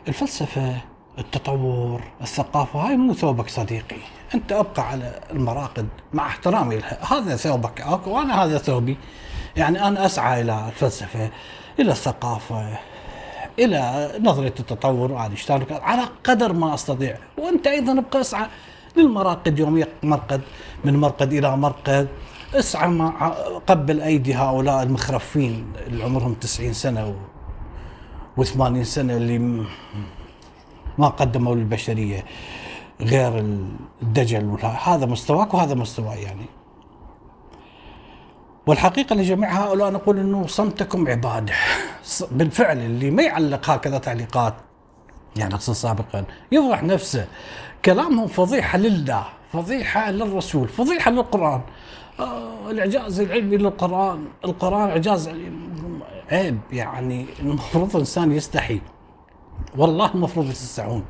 الفلسفة 0.07 0.75
التطور 1.17 2.01
الثقافة 2.21 2.79
هاي 2.79 2.97
مو 2.97 3.13
ثوبك 3.13 3.49
صديقي. 3.49 3.97
أنت 4.35 4.51
أبقى 4.51 4.89
على 4.89 5.19
المراقد 5.31 5.87
مع 6.13 6.27
احترامي 6.27 6.75
لها. 6.75 7.13
هذا 7.13 7.35
ثوبك 7.35 7.85
وأنا 8.07 8.43
هذا 8.43 8.57
ثوبي. 8.57 8.97
يعني 9.55 9.87
أنا 9.87 10.05
أسعى 10.05 10.41
إلى 10.41 10.67
الفلسفة 10.67 11.29
إلى 11.79 11.91
الثقافة 11.91 12.77
إلى 13.59 14.11
نظريه 14.19 14.53
التطور. 14.59 15.11
وهذه 15.11 15.35
على 15.71 16.01
قدر 16.23 16.53
ما 16.53 16.73
أستطيع. 16.73 17.17
وأنت 17.37 17.67
أيضا 17.67 17.99
أبقى 17.99 18.21
أسعى 18.21 18.47
للمراقد 18.97 19.59
يوميا 19.59 19.87
مرقد 20.03 20.41
من 20.85 20.95
مرقد 20.95 21.33
إلى 21.33 21.57
مرقد. 21.57 22.07
أسعى 22.55 22.89
مع 22.89 23.27
قبل 23.67 24.01
أيدي 24.01 24.35
هؤلاء 24.35 24.83
المخرفين 24.83 25.73
اللي 25.87 26.03
عمرهم 26.03 26.33
90 26.33 26.73
سنة 26.73 27.07
و 27.07 27.13
80 28.43 28.83
سنة 28.83 29.17
اللي 29.17 29.65
ما 30.97 31.07
قدموا 31.07 31.55
للبشرية 31.55 32.25
غير 33.01 33.39
الدجل 34.01 34.57
هذا 34.83 35.05
مستواك 35.05 35.53
وهذا 35.53 35.75
مستواي 35.75 36.21
يعني. 36.21 36.45
والحقيقة 38.67 39.15
لجميع 39.15 39.51
هؤلاء 39.51 39.91
نقول 39.91 40.19
إنه 40.19 40.47
صمتكم 40.47 41.07
عبادة. 41.07 41.53
بالفعل 42.31 42.77
اللي 42.77 43.11
ما 43.11 43.23
يعلق 43.23 43.69
هكذا 43.69 43.97
تعليقات 43.97 44.53
يعني 45.35 45.53
اقصد 45.53 45.73
سابقا 45.73 46.25
يفضح 46.51 46.83
نفسه. 46.83 47.27
كلامهم 47.85 48.27
فضيحة 48.27 48.77
لله 48.77 49.25
فضيحة 49.53 50.11
للرسول 50.11 50.67
فضيحة 50.67 51.11
للقرآن. 51.11 51.61
آه 52.19 52.71
الإعجاز 52.71 53.19
العلمي 53.19 53.57
للقرآن 53.57 54.25
القرآن 54.45 54.89
إعجاز 54.89 55.29
عيب 56.31 56.59
يعني 56.71 57.25
المفروض 57.39 57.89
الإنسان 57.89 58.31
يستحي 58.31 58.81
والله 59.77 60.11
المفروض 60.15 60.49
تستحون 60.49 61.03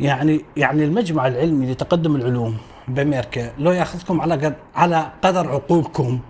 يعني 0.00 0.44
يعني 0.56 0.84
المجمع 0.84 1.26
العلمي 1.26 1.72
لتقدم 1.72 2.16
العلوم 2.16 2.56
بأمريكا 2.88 3.52
لو 3.58 3.72
يأخذكم 3.72 4.20
على 4.20 4.34
قد 4.34 4.56
على 4.74 5.12
قدر 5.22 5.48
عقولكم 5.48 6.20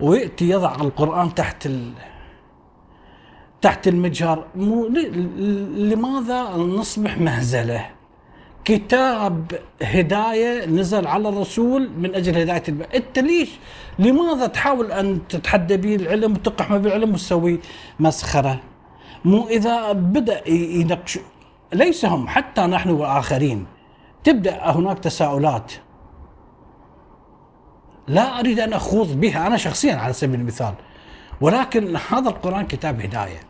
ويأتي 0.00 0.48
يضع 0.48 0.74
القرآن 0.74 1.34
تحت 1.34 1.66
ال 1.66 1.92
تحت 3.62 3.88
المجهر 3.88 4.46
مو 4.56 4.86
لماذا 5.76 6.42
نصبح 6.56 7.18
مهزلة؟ 7.18 7.86
كتاب 8.64 9.60
هداية 9.82 10.66
نزل 10.66 11.06
على 11.06 11.28
الرسول 11.28 11.90
من 11.98 12.14
أجل 12.14 12.38
هداية 12.38 12.62
الب... 12.68 12.82
انت 12.82 13.18
ليش؟ 13.18 13.50
لماذا 13.98 14.46
تحاول 14.46 14.92
أن 14.92 15.20
تتحدى 15.28 15.76
به 15.76 15.94
العلم 15.94 16.32
وتقحم 16.32 16.78
بالعلم 16.78 17.12
وتسوي 17.12 17.60
مسخرة؟ 18.00 18.60
مو 19.24 19.46
إذا 19.48 19.92
بدأ 19.92 20.48
ينقش 20.48 21.18
ليس 21.72 22.04
هم 22.04 22.28
حتى 22.28 22.60
نحن 22.60 22.90
وآخرين 22.90 23.66
تبدأ 24.24 24.70
هناك 24.70 24.98
تساؤلات 24.98 25.72
لا 28.08 28.40
أريد 28.40 28.60
أن 28.60 28.72
أخوض 28.72 29.20
بها 29.20 29.46
أنا 29.46 29.56
شخصيا 29.56 29.94
على 29.94 30.12
سبيل 30.12 30.40
المثال 30.40 30.74
ولكن 31.40 31.96
هذا 31.96 32.28
القرآن 32.28 32.66
كتاب 32.66 33.00
هداية 33.00 33.40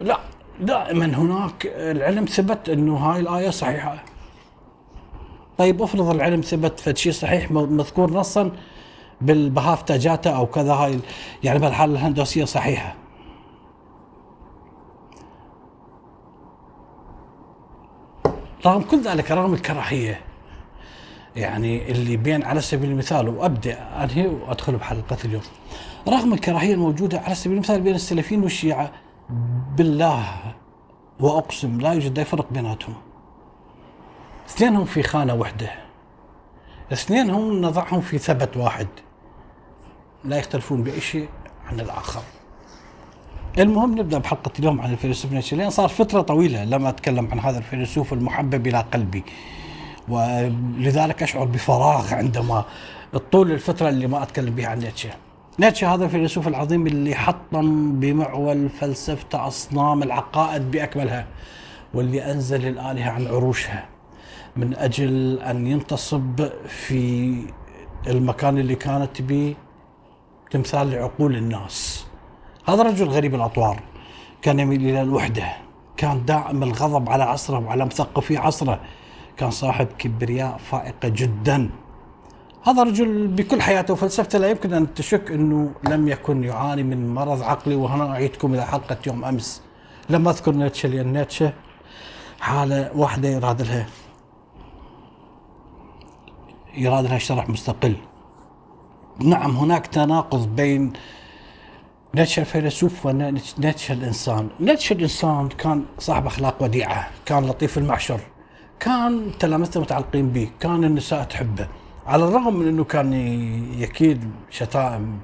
لا 0.00 0.18
دائما 0.60 1.06
هناك 1.06 1.66
العلم 1.66 2.24
ثبت 2.24 2.68
إنه 2.68 2.96
هاي 2.96 3.20
الآية 3.20 3.50
صحيحة. 3.50 4.04
طيب 5.58 5.82
افرض 5.82 6.10
العلم 6.10 6.40
ثبت 6.40 6.80
فد 6.80 6.96
شيء 6.96 7.12
صحيح 7.12 7.50
مذكور 7.50 8.10
نصا 8.10 8.50
بالبهاف 9.20 9.92
جاتا 9.92 10.30
أو 10.30 10.46
كذا 10.46 10.72
هاي 10.72 10.98
يعني 11.42 11.58
بالحاله 11.58 11.92
الهندسيه 11.92 12.44
صحيحة. 12.44 12.94
رغم 18.66 18.82
كل 18.82 19.02
ذلك 19.02 19.30
رغم 19.30 19.54
الكراهية 19.54 20.20
يعني 21.36 21.90
اللي 21.90 22.16
بين 22.16 22.42
على 22.42 22.60
سبيل 22.60 22.90
المثال 22.90 23.28
وأبدأ 23.28 24.04
أنهي 24.04 24.26
وأدخل 24.26 24.76
بحلقة 24.76 25.16
اليوم. 25.24 25.42
رغم 26.08 26.32
الكراهية 26.32 26.74
الموجودة 26.74 27.20
على 27.20 27.34
سبيل 27.34 27.52
المثال 27.56 27.80
بين 27.80 27.94
السلفيين 27.94 28.42
والشيعة 28.42 28.92
بالله 29.76 30.54
وأقسم 31.20 31.80
لا 31.80 31.92
يوجد 31.92 32.18
أي 32.18 32.24
فرق 32.24 32.46
بيناتهم. 32.52 32.94
اثنينهم 34.48 34.84
في 34.84 35.02
خانة 35.02 35.34
واحدة 35.34 35.70
اثنينهم 36.92 37.60
نضعهم 37.60 38.00
في 38.00 38.18
ثبت 38.18 38.56
واحد. 38.56 38.88
لا 40.24 40.38
يختلفون 40.38 40.82
بأي 40.82 41.00
شيء 41.00 41.28
عن 41.66 41.80
الآخر. 41.80 42.22
المهم 43.58 43.98
نبدأ 43.98 44.18
بحلقة 44.18 44.50
اليوم 44.58 44.80
عن 44.80 44.92
الفيلسوف 44.92 45.32
نيتشه 45.32 45.68
صار 45.68 45.88
فترة 45.88 46.20
طويلة 46.20 46.64
لم 46.64 46.86
أتكلم 46.86 47.28
عن 47.32 47.38
هذا 47.38 47.58
الفيلسوف 47.58 48.12
المحبب 48.12 48.66
إلى 48.66 48.78
قلبي. 48.78 49.24
ولذلك 50.08 51.22
أشعر 51.22 51.44
بفراغ 51.44 52.14
عندما 52.14 52.64
طول 53.32 53.52
الفترة 53.52 53.88
اللي 53.88 54.06
ما 54.06 54.22
أتكلم 54.22 54.54
بها 54.54 54.68
عن 54.68 54.78
نيتشه. 54.78 55.10
نيتشه 55.58 55.94
هذا 55.94 56.04
الفيلسوف 56.04 56.48
العظيم 56.48 56.86
اللي 56.86 57.14
حطم 57.14 57.92
بمعول 58.00 58.68
فلسفته 58.68 59.46
أصنام 59.46 60.02
العقائد 60.02 60.70
بأكملها 60.70 61.26
واللي 61.94 62.32
أنزل 62.32 62.66
الآلهة 62.66 63.10
عن 63.10 63.26
عروشها 63.26 63.88
من 64.56 64.74
أجل 64.74 65.38
أن 65.38 65.66
ينتصب 65.66 66.48
في 66.66 67.34
المكان 68.06 68.58
اللي 68.58 68.74
كانت 68.74 69.22
به 69.22 69.54
تمثال 70.50 70.90
لعقول 70.90 71.36
الناس. 71.36 72.06
هذا 72.68 72.82
رجل 72.82 73.08
غريب 73.08 73.34
الأطوار 73.34 73.80
كان 74.42 74.58
يميل 74.58 74.80
إلى 74.80 75.02
الوحدة 75.02 75.52
كان 75.96 76.24
دائم 76.24 76.62
الغضب 76.62 77.08
على 77.08 77.22
عصره 77.22 77.58
وعلى 77.58 77.84
مثقفي 77.84 78.36
عصره 78.36 78.80
كان 79.36 79.50
صاحب 79.50 79.86
كبرياء 79.98 80.56
فائقة 80.56 81.08
جدا. 81.08 81.70
هذا 82.64 82.82
رجل 82.82 83.26
بكل 83.26 83.62
حياته 83.62 83.94
وفلسفته 83.94 84.38
لا 84.38 84.50
يمكن 84.50 84.72
أن 84.72 84.94
تشك 84.94 85.30
أنه 85.30 85.70
لم 85.88 86.08
يكن 86.08 86.44
يعاني 86.44 86.82
من 86.82 87.14
مرض 87.14 87.42
عقلي 87.42 87.74
وهنا 87.74 88.10
أعيدكم 88.10 88.54
إلى 88.54 88.66
حلقة 88.66 88.96
يوم 89.06 89.24
أمس. 89.24 89.62
لم 90.10 90.28
أذكر 90.28 90.52
نيتشه 90.52 90.88
لأن 90.88 91.12
نيتشه 91.12 91.52
حاله 92.40 92.90
واحدة 92.96 93.28
يراد 93.28 93.62
لها 93.62 93.86
يراد 96.76 97.04
لها 97.04 97.18
شرح 97.18 97.48
مستقل. 97.48 97.96
نعم 99.18 99.56
هناك 99.56 99.86
تناقض 99.86 100.56
بين 100.56 100.92
نيتشه 102.14 102.40
الفيلسوف 102.40 103.06
ونيتشه 103.06 103.92
الإنسان. 103.92 104.48
نيتشه 104.60 104.92
الإنسان 104.92 105.48
كان 105.48 105.84
صاحب 105.98 106.26
أخلاق 106.26 106.62
وديعة 106.62 107.10
كان 107.26 107.46
لطيف 107.46 107.78
المعشر 107.78 108.20
كان 108.80 109.32
تلامذته 109.40 109.80
متعلقين 109.80 110.28
به 110.28 110.50
كان 110.60 110.84
النساء 110.84 111.24
تحبه. 111.24 111.68
على 112.06 112.24
الرغم 112.24 112.56
من 112.56 112.68
إنه 112.68 112.84
كان 112.84 113.12
يكيد 113.78 114.30
شتائم 114.50 115.20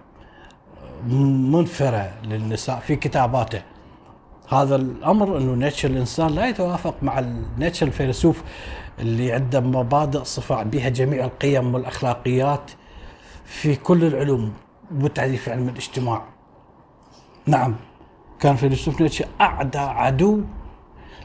منفرة 1.52 2.12
للنساء 2.24 2.78
في 2.78 2.96
كتاباته 2.96 3.62
هذا 4.48 4.76
الأمر 4.76 5.38
إنه 5.38 5.54
نيتشه 5.54 5.86
الانسان 5.86 6.28
لا 6.28 6.48
يتوافق 6.48 6.94
مع 7.02 7.24
نيتشه 7.58 7.84
الفيلسوف 7.84 8.42
اللي 8.98 9.32
عنده 9.32 9.60
مبادئ 9.60 10.24
صفع 10.24 10.62
بها 10.62 10.88
جميع 10.88 11.24
القيم 11.24 11.74
والأخلاقيات 11.74 12.70
في 13.44 13.76
كل 13.76 14.04
العلوم 14.04 14.52
في 15.16 15.50
علم 15.50 15.68
الاجتماع. 15.68 16.22
نعم 17.46 17.76
كان 18.40 18.56
فيلسوف 18.56 19.00
نيتشه 19.00 19.24
أعدى 19.40 19.78
عدو 19.78 20.40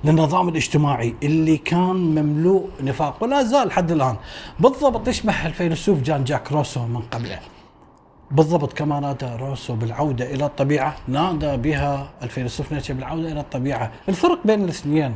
للنظام 0.03 0.49
الاجتماعي 0.49 1.15
اللي 1.23 1.57
كان 1.57 1.95
مملوء 1.95 2.69
نفاق 2.81 3.23
ولا 3.23 3.43
زال 3.43 3.71
حد 3.71 3.91
الآن. 3.91 4.15
بالضبط 4.59 5.07
يشبه 5.07 5.45
الفيلسوف 5.45 6.01
جان 6.01 6.23
جاك 6.23 6.51
روسو 6.51 6.85
من 6.87 7.01
قبله. 7.01 7.39
بالضبط 8.31 8.73
كما 8.73 8.99
نادى 8.99 9.25
روسو 9.25 9.75
بالعودة 9.75 10.33
إلى 10.33 10.45
الطبيعة 10.45 10.95
نادى 11.07 11.57
بها 11.57 12.09
الفيلسوف 12.23 12.71
نيتشه 12.71 12.93
بالعودة 12.93 13.31
إلى 13.31 13.39
الطبيعة. 13.39 13.91
الفرق 14.09 14.39
بين 14.45 14.63
الاثنين. 14.63 15.15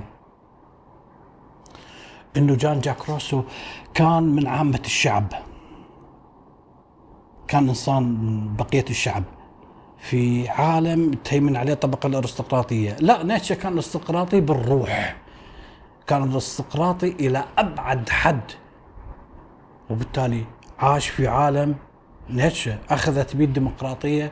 أنه 2.37 2.55
جان 2.55 2.79
جاك 2.79 3.09
روسو 3.09 3.43
كان 3.93 4.23
من 4.23 4.47
عامة 4.47 4.81
الشعب. 4.85 5.27
كان 7.47 7.69
إنسان 7.69 8.03
من 8.03 8.55
بقية 8.55 8.85
الشعب. 8.89 9.23
في 9.97 10.49
عالم 10.49 11.11
تهيمن 11.11 11.55
عليه 11.55 11.73
الطبقة 11.73 12.07
الأرستقراطية. 12.07 12.95
لا 12.99 13.23
نيتشه 13.23 13.55
كان 13.55 13.73
أرستقراطي 13.73 14.41
بالروح. 14.41 15.17
كان 16.07 16.31
أرستقراطي 16.31 17.07
إلى 17.07 17.43
أبعد 17.57 18.09
حد. 18.09 18.51
وبالتالي 19.89 20.45
عاش 20.79 21.09
في 21.09 21.27
عالم 21.27 21.75
نيتشه 22.29 22.77
أخذت 22.89 23.35
به 23.35 23.45
الديمقراطية 23.45 24.31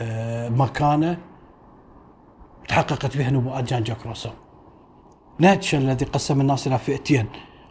آه، 0.00 0.48
مكانة 0.48 1.18
تحققت 2.68 3.16
بها 3.16 3.30
نبوءات 3.30 3.64
جان 3.64 3.82
جاك 3.82 4.06
روسو. 4.06 4.30
نيتشه 5.40 5.78
الذي 5.78 6.04
قسم 6.04 6.40
الناس 6.40 6.66
إلى 6.66 6.78
فئتين 6.78 7.26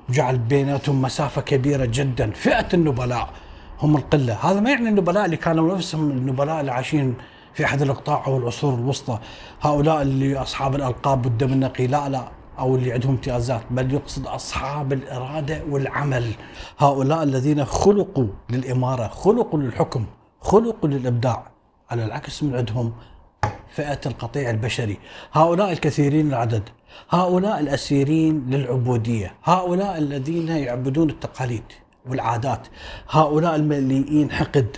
وجعل 0.09 0.37
بيناتهم 0.37 1.01
مسافة 1.01 1.41
كبيرة 1.41 1.85
جدا 1.85 2.31
فئة 2.31 2.67
النبلاء. 2.73 3.29
هم 3.79 3.97
القلة. 3.97 4.33
هذا 4.33 4.59
ما 4.59 4.69
يعني 4.69 4.89
النبلاء 4.89 5.25
اللي 5.25 5.37
كانوا 5.37 5.75
نفسهم 5.75 6.11
النبلاء 6.11 6.59
اللي 6.61 6.71
عايشين 6.71 7.15
في 7.53 7.65
أحد 7.65 7.81
الإقطاع 7.81 8.27
أو 8.27 8.37
العصور 8.37 8.73
الوسطى. 8.73 9.19
هؤلاء 9.61 10.01
اللي 10.01 10.37
أصحاب 10.37 10.75
الألقاب 10.75 11.25
والدم 11.25 11.53
النقي 11.53 11.87
لا 11.87 12.09
لا 12.09 12.27
أو 12.59 12.75
اللي 12.75 12.91
عندهم 12.91 13.11
امتيازات 13.11 13.61
بل 13.71 13.93
يقصد 13.93 14.27
أصحاب 14.27 14.93
الإرادة 14.93 15.63
والعمل. 15.69 16.31
هؤلاء 16.77 17.23
الذين 17.23 17.65
خلقوا 17.65 18.27
للإمارة 18.49 19.07
خلقوا 19.07 19.59
للحكم 19.59 20.05
خلقوا 20.41 20.89
للإبداع. 20.89 21.51
على 21.89 22.05
العكس 22.05 22.43
من 22.43 22.55
عندهم 22.55 22.93
فئة 23.69 23.99
القطيع 24.05 24.49
البشري. 24.49 24.97
هؤلاء 25.33 25.71
الكثيرين 25.71 26.27
العدد. 26.27 26.69
هؤلاء 27.09 27.59
الأسيرين 27.59 28.45
للعبودية. 28.49 29.33
هؤلاء 29.43 29.97
الذين 29.97 30.47
يعبدون 30.47 31.09
التقاليد. 31.09 31.63
والعادات. 32.09 32.67
هؤلاء 33.09 33.55
المليئين 33.55 34.31
حقد 34.31 34.77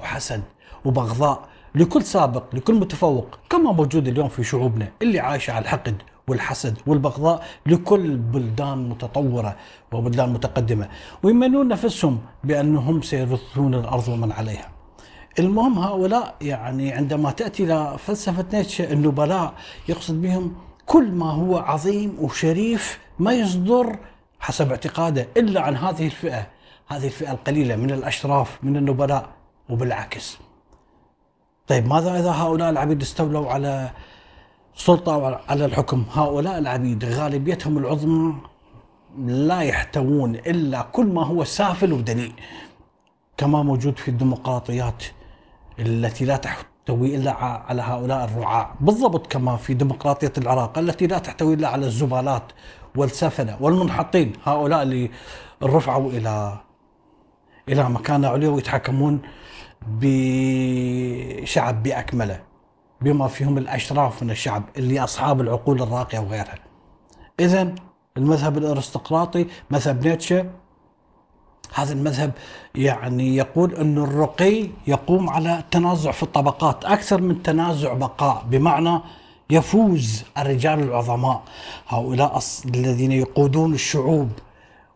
وحسد 0.00 0.42
وبغضاء 0.84 1.48
لكل 1.74 2.02
سابق 2.02 2.54
لكل 2.54 2.74
متفوق 2.74 3.38
كما 3.50 3.72
موجود 3.72 4.08
اليوم 4.08 4.28
في 4.28 4.44
شعوبنا 4.44 4.88
اللي 5.02 5.20
عايشة 5.20 5.52
على 5.52 5.62
الحقد 5.62 6.02
والحسد 6.28 6.78
والبغضاء 6.86 7.44
لكل 7.66 8.16
بلدان 8.16 8.88
متطورة 8.88 9.56
وبلدان 9.92 10.32
متقدمة. 10.32 10.88
ويمنون 11.22 11.68
نفسهم 11.68 12.20
بأنهم 12.44 13.02
سيرثون 13.02 13.74
الأرض 13.74 14.08
ومن 14.08 14.32
عليها. 14.32 14.68
المهم 15.38 15.78
هؤلاء 15.78 16.34
يعني 16.40 16.92
عندما 16.92 17.30
تأتي 17.30 17.64
إلى 17.64 17.96
فلسفة 17.98 18.44
نيتشه 18.52 18.92
النبلاء 18.92 19.54
يقصد 19.88 20.22
بهم 20.22 20.54
كل 20.86 21.12
ما 21.12 21.32
هو 21.32 21.58
عظيم 21.58 22.16
وشريف 22.20 22.98
ما 23.18 23.32
يصدر 23.32 23.98
حسب 24.40 24.70
اعتقاده 24.70 25.28
إلا 25.36 25.60
عن 25.60 25.76
هذه 25.76 26.06
الفئة. 26.06 26.46
هذه 26.88 27.04
الفئة 27.06 27.32
القليلة 27.32 27.76
من 27.76 27.90
الأشراف 27.90 28.58
من 28.62 28.76
النبلاء 28.76 29.28
وبالعكس 29.68 30.38
طيب 31.66 31.86
ماذا 31.86 32.20
إذا 32.20 32.30
هؤلاء 32.30 32.70
العبيد 32.70 33.02
استولوا 33.02 33.50
على 33.50 33.90
سلطة 34.74 35.40
على 35.48 35.64
الحكم؟ 35.64 36.04
هؤلاء 36.12 36.58
العبيد 36.58 37.04
غالبيتهم 37.04 37.78
العظمى 37.78 38.34
لا 39.18 39.60
يحتوون 39.60 40.34
إلا 40.34 40.82
كل 40.82 41.06
ما 41.06 41.26
هو 41.26 41.44
سافل 41.44 41.92
ودنيء 41.92 42.32
كما 43.36 43.62
موجود 43.62 43.98
في 43.98 44.08
الديمقراطيات 44.08 45.04
التي 45.78 46.24
لا 46.24 46.36
تحتوي 46.36 47.16
إلا 47.16 47.32
على 47.42 47.82
هؤلاء 47.82 48.24
الرعاع 48.24 48.74
بالضبط 48.80 49.26
كما 49.26 49.56
في 49.56 49.74
ديمقراطية 49.74 50.32
العراق 50.38 50.78
التي 50.78 51.06
لا 51.06 51.18
تحتوي 51.18 51.54
إلا 51.54 51.68
على 51.68 51.86
الزبالات 51.86 52.52
والسفنة 52.96 53.56
والمنحطين 53.60 54.32
هؤلاء 54.44 54.82
اللي 54.82 55.10
رفعوا 55.62 56.10
إلى 56.10 56.65
إلى 57.68 57.90
مكانة 57.90 58.28
عليا 58.28 58.48
ويتحكمون 58.48 59.20
بشعب 59.86 61.82
بأكمله 61.82 62.40
بما 63.00 63.28
فيهم 63.28 63.58
الأشراف 63.58 64.22
من 64.22 64.30
الشعب 64.30 64.62
اللي 64.76 65.00
أصحاب 65.00 65.40
العقول 65.40 65.82
الراقية 65.82 66.18
وغيرها. 66.18 66.58
اذا 67.40 67.74
المذهب 68.16 68.58
الأرستقراطي 68.58 69.46
مذهب 69.70 70.06
نيتشه 70.06 70.46
هذا 71.74 71.92
المذهب 71.92 72.32
يعني 72.74 73.36
يقول 73.36 73.74
أن 73.74 73.98
الرقي 73.98 74.68
يقوم 74.86 75.30
على 75.30 75.58
التنازع 75.58 76.10
في 76.10 76.22
الطبقات 76.22 76.84
أكثر 76.84 77.20
من 77.20 77.42
تنازع 77.42 77.92
بقاء 77.92 78.46
بمعنى 78.50 79.00
يفوز 79.50 80.24
الرجال 80.38 80.80
العظماء 80.80 81.42
هؤلاء 81.88 82.38
الذين 82.74 83.12
يقودون 83.12 83.74
الشعوب 83.74 84.28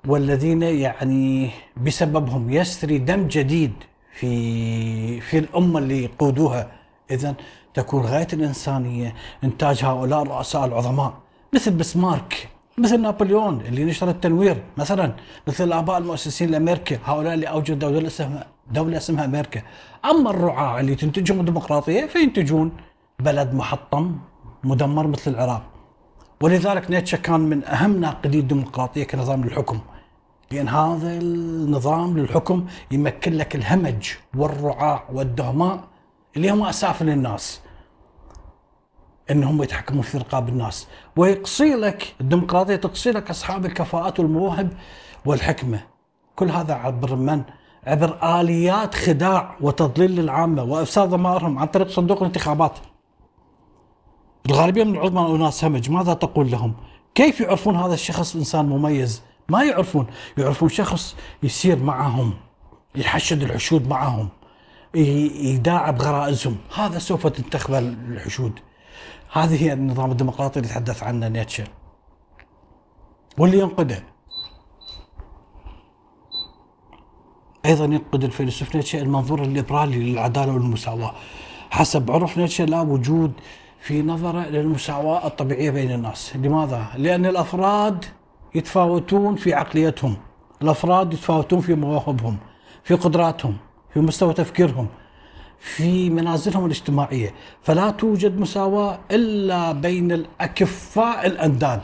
والذين 0.06 0.62
يعني 0.62 1.50
بسببهم 1.84 2.50
يسري 2.50 2.98
دم 2.98 3.26
جديد 3.26 3.72
في 4.12 5.20
في 5.20 5.38
الأمة 5.38 5.78
اللي 5.78 6.04
يقودوها. 6.04 6.70
إذا 7.10 7.34
تكون 7.74 8.02
غاية 8.02 8.26
الإنسانية 8.32 9.14
إنتاج 9.44 9.84
هؤلاء 9.84 10.22
الرؤساء 10.22 10.64
العظماء. 10.64 11.14
مثل 11.54 11.70
بسمارك 11.70 12.48
مثل 12.78 13.00
نابليون 13.00 13.60
اللي 13.60 13.84
نشر 13.84 14.08
التنوير 14.08 14.62
مثلا. 14.76 15.12
مثل 15.48 15.64
الآباء 15.64 15.98
المؤسسين 15.98 16.50
لأمريكا 16.50 16.98
هؤلاء 17.04 17.34
اللي 17.34 17.46
أوجدوا 17.46 17.90
دولة 17.90 18.06
اسمها 18.06 18.46
دولة 18.70 18.96
اسمها 18.96 19.24
أمريكا. 19.24 19.62
أما 20.04 20.30
الرعاة 20.30 20.80
اللي 20.80 20.94
تنتجهم 20.94 21.40
الديمقراطية 21.40 22.06
فينتجون 22.06 22.72
بلد 23.18 23.54
محطم 23.54 24.16
مدمر 24.64 25.06
مثل 25.06 25.30
العراق. 25.30 25.62
ولذلك 26.42 26.90
نيتشه 26.90 27.16
كان 27.16 27.40
من 27.40 27.64
أهم 27.64 28.00
ناقدي 28.00 28.38
الديمقراطية 28.38 29.04
كنظام 29.04 29.44
للحكم 29.44 29.80
لأن 30.50 30.68
هذا 30.68 31.18
النظام 31.18 32.18
للحكم 32.18 32.66
يمكن 32.90 33.32
لك 33.32 33.56
الهمج 33.56 34.08
والرعاع 34.36 35.04
والدهماء 35.12 35.84
اللي 36.36 36.50
هم 36.50 36.62
اسافل 36.62 37.08
الناس 37.08 37.60
إنهم 39.30 39.62
يتحكمون 39.62 40.02
في 40.02 40.18
رقاب 40.18 40.48
الناس. 40.48 40.88
ويقصي 41.16 41.74
لك 41.74 42.14
الديمقراطية 42.20 42.76
تقصي 42.76 43.10
لك 43.10 43.30
أصحاب 43.30 43.66
الكفاءات 43.66 44.20
والمواهب 44.20 44.72
والحكمة. 45.24 45.80
كل 46.36 46.50
هذا 46.50 46.74
عبر 46.74 47.14
من؟ 47.14 47.42
عبر 47.86 48.40
آليات 48.40 48.94
خداع 48.94 49.56
وتضليل 49.60 50.16
للعامة. 50.16 50.62
وافساد 50.62 51.08
ضمائرهم 51.08 51.58
عن 51.58 51.66
طريق 51.66 51.88
صندوق 51.88 52.18
الانتخابات. 52.18 52.78
الغالبية 54.46 54.84
من 54.84 54.94
العظماء 54.94 55.36
اناس 55.36 55.64
همج. 55.64 55.90
ماذا 55.90 56.14
تقول 56.14 56.50
لهم؟ 56.50 56.74
كيف 57.14 57.40
يعرفون 57.40 57.76
هذا 57.76 57.94
الشخص 57.94 58.36
إنسان 58.36 58.66
مميز؟ 58.66 59.22
ما 59.48 59.64
يعرفون، 59.64 60.06
يعرفون 60.38 60.68
شخص 60.68 61.16
يسير 61.42 61.78
معهم 61.78 62.34
يحشد 62.94 63.42
الحشود 63.42 63.88
معهم 63.88 64.28
يداعب 64.94 66.02
غرائزهم. 66.02 66.56
هذا 66.74 66.98
سوف 66.98 67.26
تنتخب 67.26 67.74
الحشود. 67.74 68.58
هذه 69.32 69.64
هي 69.64 69.72
النظام 69.72 70.10
الديمقراطي 70.10 70.60
اللي 70.60 70.70
يتحدث 70.70 71.02
عنه 71.02 71.28
نيتشه. 71.28 71.64
واللي 73.38 73.58
ينقده. 73.58 74.02
أيضا 77.66 77.84
ينقد 77.84 78.24
الفيلسوف 78.24 78.76
نيتشه 78.76 78.98
المنظور 78.98 79.42
الليبرالي 79.42 80.12
للعدالة 80.12 80.52
والمساواة. 80.52 81.14
حسب 81.70 82.10
عرف 82.10 82.38
نيتشه 82.38 82.64
لا 82.64 82.80
وجود 82.80 83.32
في 83.80 84.02
نظرة 84.02 84.48
للمساواة 84.48 85.26
الطبيعية 85.26 85.70
بين 85.70 85.90
الناس. 85.90 86.36
لماذا؟ 86.36 86.86
لأن 86.96 87.26
الأفراد 87.26 88.04
يتفاوتون 88.54 89.36
في 89.36 89.54
عقليتهم. 89.54 90.16
الأفراد 90.62 91.12
يتفاوتون 91.12 91.60
في 91.60 91.74
مواهبهم 91.74 92.36
في 92.84 92.94
قدراتهم 92.94 93.56
في 93.94 94.00
مستوى 94.00 94.34
تفكيرهم 94.34 94.86
في 95.58 96.10
منازلهم 96.10 96.66
الاجتماعية. 96.66 97.34
فلا 97.62 97.90
توجد 97.90 98.40
مساواة 98.40 98.98
إلا 99.10 99.72
بين 99.72 100.12
الأكفاء 100.12 101.26
الأنداد. 101.26 101.80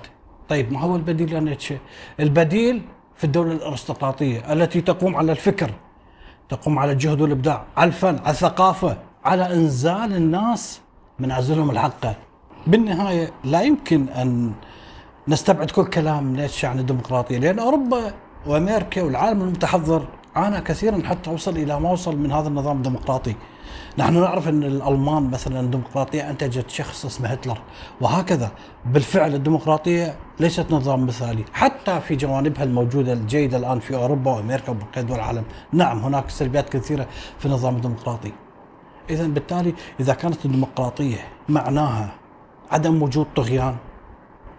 طيب 0.48 0.72
ما 0.72 0.80
هو 0.80 0.96
البديل 0.96 1.32
يا 1.32 1.40
نيتشه 1.40 1.78
البديل 2.20 2.82
في 3.16 3.24
الدولة 3.24 3.52
الأرستقراطية 3.52 4.52
التي 4.52 4.80
تقوم 4.80 5.16
على 5.16 5.32
الفكر 5.32 5.70
تقوم 6.48 6.78
على 6.78 6.92
الجهد 6.92 7.20
والإبداع. 7.20 7.64
على 7.76 7.88
الفن 7.88 8.18
على 8.18 8.30
الثقافة 8.30 8.96
على 9.24 9.54
إنزال 9.54 10.16
الناس 10.16 10.80
منازلهم 11.18 11.70
الحقة 11.70 12.14
بالنهاية 12.66 13.30
لا 13.44 13.62
يمكن 13.62 14.08
أن 14.08 14.52
نستبعد 15.28 15.70
كل 15.70 15.84
كلام 15.84 16.36
نيتشه 16.36 16.68
عن 16.68 16.78
الديمقراطية؟ 16.78 17.38
لأن 17.38 17.58
أوروبا 17.58 18.12
وأمريكا 18.46 19.02
والعالم 19.02 19.42
المتحضر 19.42 20.06
عانى 20.36 20.60
كثيرا 20.60 21.02
حتى 21.04 21.30
وصل 21.30 21.56
إلى 21.56 21.80
ما 21.80 21.90
وصل 21.90 22.16
من 22.16 22.32
هذا 22.32 22.48
النظام 22.48 22.76
الديمقراطي. 22.76 23.34
نحن 23.98 24.20
نعرف 24.20 24.48
أن 24.48 24.62
الألمان 24.62 25.30
مثلا 25.30 25.60
الديمقراطية 25.60 26.30
أنتجت 26.30 26.70
شخص 26.70 27.04
اسمه 27.04 27.28
هتلر 27.28 27.58
وهكذا 28.00 28.50
بالفعل 28.86 29.34
الديمقراطية 29.34 30.16
ليست 30.40 30.70
نظام 30.70 31.06
مثالي. 31.06 31.44
حتى 31.52 32.00
في 32.00 32.16
جوانبها 32.16 32.64
الموجودة 32.64 33.12
الجيدة 33.12 33.56
الآن 33.56 33.80
في 33.80 33.96
أوروبا 33.96 34.30
وأمريكا 34.30 34.70
وبقية 34.70 35.02
دول 35.02 35.16
العالم. 35.16 35.44
نعم 35.72 35.98
هناك 35.98 36.30
سلبيات 36.30 36.68
كثيرة 36.68 37.06
في 37.38 37.46
النظام 37.46 37.76
الديمقراطي. 37.76 38.32
اذا 39.10 39.26
بالتالي 39.26 39.74
إذا 40.00 40.14
كانت 40.14 40.44
الديمقراطية 40.44 41.28
معناها 41.48 42.14
عدم 42.70 43.02
وجود 43.02 43.26
طغيان 43.36 43.76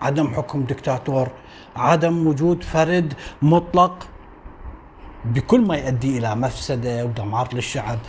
عدم 0.02 0.28
حكم 0.28 0.64
دكتاتور 0.64 1.28
عدم 1.76 2.28
وجود 2.28 2.64
فرد 2.64 3.14
مطلق 3.42 4.08
بكل 5.26 5.62
ما 5.62 5.76
يؤدي 5.76 6.18
إلى 6.18 6.36
مفسدة 6.36 7.06
ودمار 7.06 7.50
للشعب 7.54 8.00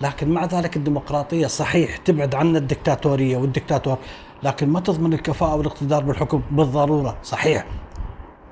لكن 0.00 0.28
مع 0.28 0.44
ذلك 0.44 0.76
الديمقراطية 0.76 1.46
صحيح 1.46 1.96
تبعد 1.96 2.34
عنا 2.34 2.58
الدكتاتوريه 2.58 3.36
والدكتاتور 3.36 3.98
لكن 4.42 4.68
ما 4.68 4.80
تضمن 4.80 5.12
الكفاءة 5.12 5.54
والاقتدار 5.54 6.02
بالحكم؟ 6.02 6.42
بالضرورة 6.50 7.16
صحيح. 7.22 7.66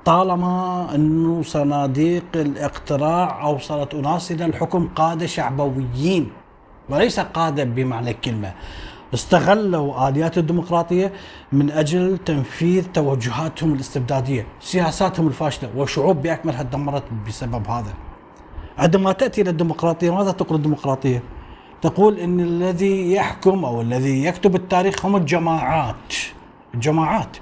طالما 0.05 0.87
أنه 0.95 1.41
صناديق 1.41 2.25
الاقتراع 2.35 3.45
أوصلت 3.45 3.93
أناس 3.93 4.31
إلى 4.31 4.45
الحكم 4.45 4.89
قادة 4.95 5.25
شعبويين. 5.25 6.31
وليس 6.89 7.19
قاده 7.19 7.63
بمعنى 7.63 8.11
الكلمة. 8.11 8.53
استغلوا 9.13 10.09
آليات 10.09 10.37
الديمقراطية 10.37 11.13
من 11.51 11.71
أجل 11.71 12.17
تنفيذ 12.17 12.85
توجهاتهم 12.93 13.73
الاستبدادية، 13.73 14.47
سياساتهم 14.59 15.27
الفاشلة 15.27 15.69
وشعوب 15.77 16.21
باكملها 16.21 16.63
دمرت 16.63 17.03
بسبب 17.27 17.67
هذا. 17.67 17.93
عندما 18.77 19.11
تأتي 19.11 19.41
إلى 19.41 19.49
الديمقراطية 19.49 20.15
ماذا 20.15 20.31
تقول 20.31 20.57
الديمقراطية؟ 20.57 21.23
تقول 21.81 22.19
إن 22.19 22.39
الذي 22.39 23.13
يحكم 23.13 23.65
أو 23.65 23.81
الذي 23.81 24.25
يكتب 24.25 24.55
التاريخ 24.55 25.05
هم 25.05 25.15
الجماعات. 25.15 26.13
الجماعات. 26.73 27.37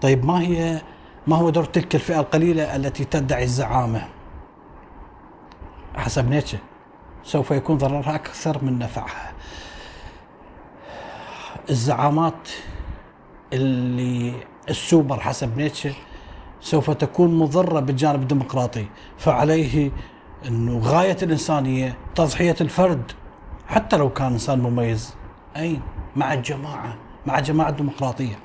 طيب 0.00 0.24
ما 0.24 0.40
هي 0.40 0.82
ما 1.26 1.36
هو 1.36 1.50
دور 1.50 1.64
تلك 1.64 1.94
الفئة 1.94 2.20
القليلة 2.20 2.76
التي 2.76 3.04
تدعي 3.04 3.44
الزعامة؟ 3.44 4.02
حسب 5.96 6.30
نيتشه. 6.30 6.58
سوف 7.24 7.50
يكون 7.50 7.78
ضررها 7.78 8.14
أكثر 8.14 8.64
من 8.64 8.78
نفعها. 8.78 9.32
الزعامات 11.70 12.48
اللي 13.52 14.32
السوبر 14.68 15.20
حسب 15.20 15.56
نيتشه 15.56 15.94
سوف 16.60 16.90
تكون 16.90 17.38
مضرة 17.38 17.80
بالجانب 17.80 18.22
الديمقراطي 18.22 18.86
فعليه 19.18 19.90
أنه 20.48 20.78
غاية 20.78 21.16
الإنسانية 21.22 21.96
تضحية 22.14 22.56
الفرد 22.60 23.12
حتى 23.66 23.96
لو 23.96 24.10
كان 24.10 24.32
إنسان 24.32 24.58
مميز. 24.60 25.14
أين؟ 25.56 25.80
مع 26.16 26.34
الجماعة 26.34 26.94
مع 27.26 27.40
جماعة 27.40 27.70
ديمقراطية 27.70 28.38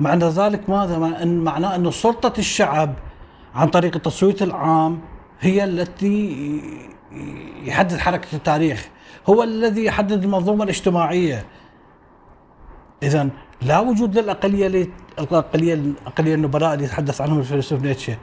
معنى 0.00 0.24
ذلك 0.24 0.70
ماذا؟ 0.70 1.24
معناه 1.24 1.74
أن 1.76 1.90
سلطة 1.90 2.32
الشعب 2.38 2.94
عن 3.54 3.68
طريق 3.68 3.96
التصويت 3.96 4.42
العام 4.42 5.00
هي 5.40 5.64
التي 5.64 6.50
يحدد 7.64 7.96
حركة 7.96 8.28
التاريخ. 8.32 8.88
هو 9.28 9.42
الذي 9.42 9.84
يحدد 9.84 10.24
المنظومة 10.24 10.64
الاجتماعية. 10.64 11.46
إذا 13.02 13.28
لا 13.62 13.80
وجود 13.80 14.18
للأقلية 14.18 14.88
الأقلية 15.18 15.74
الأقلية 15.74 16.34
النبلاء 16.34 16.74
اللي 16.74 16.84
يتحدث 16.84 17.20
عنهم 17.20 17.38
الفيلسوف 17.38 17.82
نيتشه. 17.82 18.16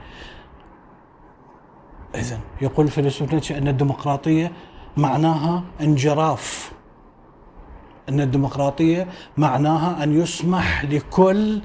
إذا 2.15 2.39
يقول 2.61 2.85
الفيلسوف 2.85 3.33
نيتشه 3.33 3.57
أن 3.57 3.67
الديمقراطية 3.67 4.51
معناها 4.97 5.63
انجراف. 5.81 6.71
أن 8.09 8.21
الديمقراطية 8.21 9.07
معناها 9.37 10.03
أن 10.03 10.21
يسمح 10.21 10.85
لكل 10.85 11.61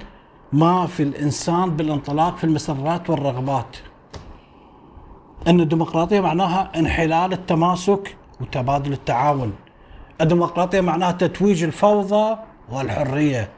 ما 0.52 0.86
في 0.86 1.02
الإنسان 1.02 1.76
بالانطلاق 1.76 2.36
في 2.36 2.44
المسرات 2.44 3.10
والرغبات. 3.10 3.76
أن 5.48 5.60
الديمقراطية 5.60 6.20
معناها 6.20 6.70
انحلال 6.76 7.32
التماسك 7.32 8.16
وتبادل 8.40 8.92
التعاون. 8.92 9.52
الديمقراطية 10.20 10.80
معناها 10.80 11.12
تتويج 11.12 11.64
الفوضى 11.64 12.36
والحرية. 12.72 13.48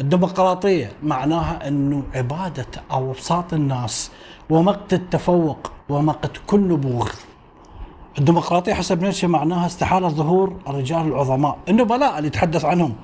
الديمقراطية 0.00 0.92
معناها 1.02 1.68
أنه 1.68 2.02
عبادة 2.14 2.66
أوساط 2.92 3.52
الناس 3.54 4.10
ومقت 4.50 4.92
التفوق 4.92 5.72
ومقت 5.88 6.30
كل 6.46 6.60
نبوغ 6.60 7.10
الديمقراطية 8.18 8.74
حسب 8.74 9.02
نيتشه 9.02 9.28
معناها 9.28 9.66
استحالة 9.66 10.08
ظهور 10.08 10.56
الرجال 10.68 11.00
العظماء. 11.00 11.58
النبلاء 11.68 12.16
اللي 12.16 12.26
يتحدث 12.26 12.64
عنهم. 12.64 12.94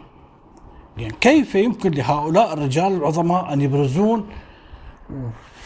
يعني 0.96 1.14
كيف 1.20 1.54
يمكن 1.54 1.90
لهؤلاء 1.90 2.52
الرجال 2.52 2.92
العظماء 2.96 3.52
أن 3.52 3.60
يبرزون 3.60 4.26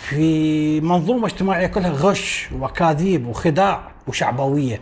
في 0.03 0.81
منظومة 0.81 1.27
اجتماعية 1.27 1.67
كلها 1.67 1.91
غش 1.91 2.49
وكاذيب 2.61 3.27
وخداع 3.27 3.93
وشعبوية. 4.09 4.81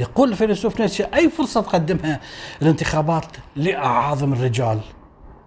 يقول 0.00 0.30
الفيلسوف 0.30 0.80
نيتشه 0.80 1.08
أي 1.14 1.28
فرصة 1.30 1.60
تقدمها 1.60 2.20
الانتخابات 2.62 3.26
لأعاظم 3.56 4.32
الرجال؟ 4.32 4.80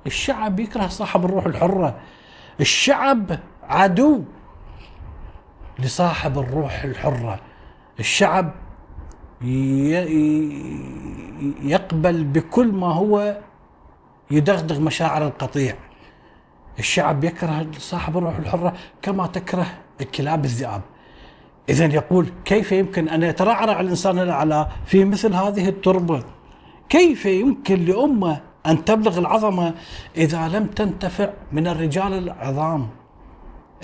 الشعب 0.06 0.60
يكره 0.60 0.88
صاحب 0.88 1.26
الروح 1.26 1.46
الحرة. 1.46 2.00
الشعب 2.60 3.40
عدو 3.64 4.24
لصاحب 5.80 6.40
الروح 6.40 6.84
الحرة. 6.84 7.40
الشعب 8.00 8.52
يقبل 11.62 12.24
بكل 12.24 12.72
ما 12.72 12.94
هو 12.94 13.38
يدغدغ 14.32 14.80
مشاعر 14.80 15.28
القطيع. 15.28 15.76
الشعب 16.80 17.24
يكره 17.24 17.68
صاحب 17.78 18.18
الروح 18.18 18.38
الحرة 18.38 18.74
كما 19.02 19.28
تكره 19.28 19.66
الكلاب 20.02 20.46
الذئاب. 20.46 20.82
إذا 21.70 21.86
يقول 21.86 22.28
كيف 22.46 22.72
يمكن 22.72 23.10
أن 23.10 23.24
يترعرع 23.24 23.80
الإنسان 23.80 24.20
الأعلى 24.20 24.68
في 24.86 25.06
مثل 25.06 25.34
هذه 25.34 25.70
التربة؟ 25.70 26.24
كيف 26.90 27.26
يمكن 27.26 27.86
لأمة 27.86 28.42
أن 28.66 28.86
تبلغ 28.86 29.20
العظمة 29.20 29.74
إذا 30.18 30.48
لم 30.48 30.68
تنتفع 30.68 31.30
من 31.52 31.68
الرجال 31.68 32.14
العظام؟ 32.14 32.90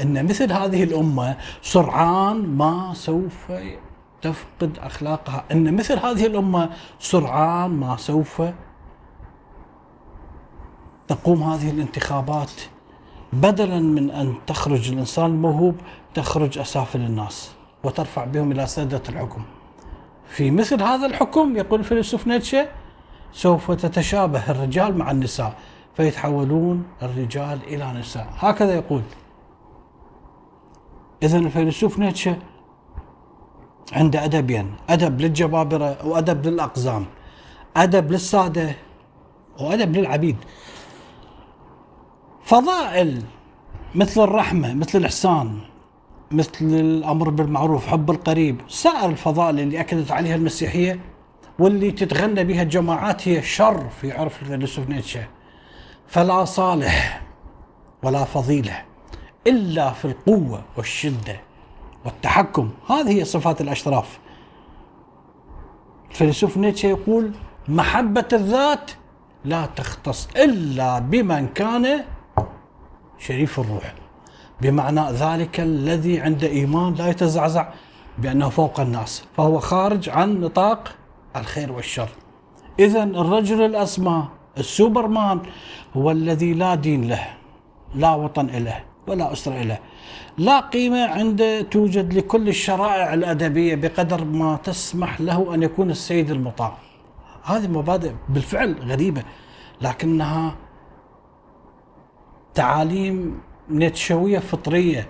أن 0.02 0.26
مثل 0.26 0.52
هذه 0.52 0.84
الأمة 0.84 1.38
سرعان 1.62 2.58
ما 2.58 2.94
سوف 2.94 3.52
تفقد 4.22 4.80
أخلاقها. 4.80 5.44
أن 5.52 5.76
مثل 5.76 6.00
هذه 6.00 6.26
الأمة 6.26 6.70
سرعان 7.00 7.72
ما 7.72 7.98
سوف 7.98 8.42
تقوم 11.08 11.44
هذه 11.44 11.70
الانتخابات 11.70 12.52
بدلا 13.34 13.80
من 13.80 14.12
أن 14.12 14.34
تخرج 14.48 14.92
الإنسان 14.92 15.26
الموهوب 15.26 15.76
تخرج 16.14 16.58
أسافل 16.58 17.02
الناس 17.02 17.52
وترفع 17.84 18.26
بهم 18.26 18.52
إلى 18.52 18.68
سدة 18.68 19.02
الحكم. 19.10 19.42
في 20.30 20.52
مثل 20.52 20.84
هذا 20.84 21.06
الحكم 21.06 21.58
يقول 21.58 21.80
الفيلسوف 21.80 22.28
نيتشه 22.28 22.68
سوف 23.34 23.72
تتشابه 23.72 24.52
الرجال 24.52 24.98
مع 24.98 25.12
النساء 25.12 25.54
فيتحولون 25.98 26.84
الرجال 27.02 27.60
إلى 27.68 27.94
نساء. 27.94 28.28
هكذا 28.38 28.76
يقول. 28.76 29.02
إذا 31.24 31.38
الفيلسوف 31.38 32.00
نيتشه 32.00 32.38
عنده 33.94 34.26
أدبين 34.26 34.76
أدب 34.90 35.22
للجبابرة 35.22 36.08
وأدب 36.08 36.46
للأقزام 36.46 37.06
أدب 37.78 38.12
للسادة 38.12 38.76
وأدب 39.60 39.98
للعبيد. 39.98 40.38
فضائل 42.50 43.22
مثل 43.96 44.24
الرحمة 44.24 44.74
مثل 44.74 45.00
الإحسان 45.00 45.60
مثل 46.32 46.50
الأمر 46.62 47.30
بالمعروف 47.30 47.88
حب 47.88 48.12
القريب. 48.12 48.62
سائر 48.68 49.10
الفضائل 49.10 49.60
اللي 49.60 49.80
أكدت 49.80 50.12
عليها 50.12 50.36
المسيحية 50.36 51.00
واللي 51.60 51.92
تتغنى 51.92 52.44
بها 52.44 52.62
الجماعات 52.62 53.28
هي 53.28 53.42
شر 53.42 53.90
في 53.90 54.12
عرف 54.12 54.42
الفيلسوف 54.42 54.90
نيتشه. 54.90 55.28
فلا 56.08 56.46
صالح 56.46 57.22
ولا 58.04 58.24
فضيلة 58.24 58.82
إلا 59.48 59.92
في 59.92 60.06
القوة 60.06 60.64
والشدة 60.78 61.40
والتحكم. 62.06 62.70
هذه 62.90 63.20
هي 63.20 63.26
صفات 63.26 63.62
الأشراف. 63.62 64.20
الفيلسوف 66.10 66.58
نيتشه 66.58 66.88
يقول 66.88 67.32
محبة 67.68 68.28
الذات 68.34 68.92
لا 69.46 69.66
تختص 69.66 70.28
إلا 70.36 71.00
بمن 71.00 71.48
كان 71.48 72.04
شريف 73.20 73.60
الروح. 73.60 73.94
بمعنى 74.62 75.12
ذلك 75.12 75.60
الذي 75.60 76.20
عنده 76.20 76.48
إيمان 76.48 76.94
لا 76.94 77.08
يتزعزع 77.08 77.68
بأنه 78.18 78.50
فوق 78.50 78.80
الناس 78.80 79.24
فهو 79.38 79.60
خارج 79.60 80.10
عن 80.10 80.42
نطاق 80.42 80.96
الخير 81.36 81.72
والشر. 81.72 82.10
إذا 82.80 83.04
الرجل 83.04 83.62
الأسمى 83.62 84.28
السوبرمان 84.58 85.42
هو 85.98 86.12
الذي 86.12 86.54
لا 86.54 86.76
دين 86.76 87.08
له 87.08 87.28
لا 87.96 88.16
وطن 88.16 88.48
له 88.48 88.84
ولا 89.08 89.34
أسرة 89.34 89.64
له 89.64 89.80
لا 90.38 90.60
قيمة 90.60 91.06
عنده 91.06 91.62
توجد 91.62 92.14
لكل 92.14 92.50
الشرائع 92.50 93.14
الأدبية 93.14 93.76
بقدر 93.76 94.26
ما 94.26 94.60
تسمح 94.64 95.22
له 95.22 95.54
أن 95.56 95.64
يكون 95.64 95.90
السيد 95.90 96.32
المطاع. 96.32 96.74
هذه 97.44 97.68
مبادئ 97.68 98.12
بالفعل 98.30 98.76
غريبة 98.82 99.24
لكنها 99.82 100.56
تعاليم 102.60 103.40
نيتشوية 103.70 104.40
فطرية. 104.40 105.08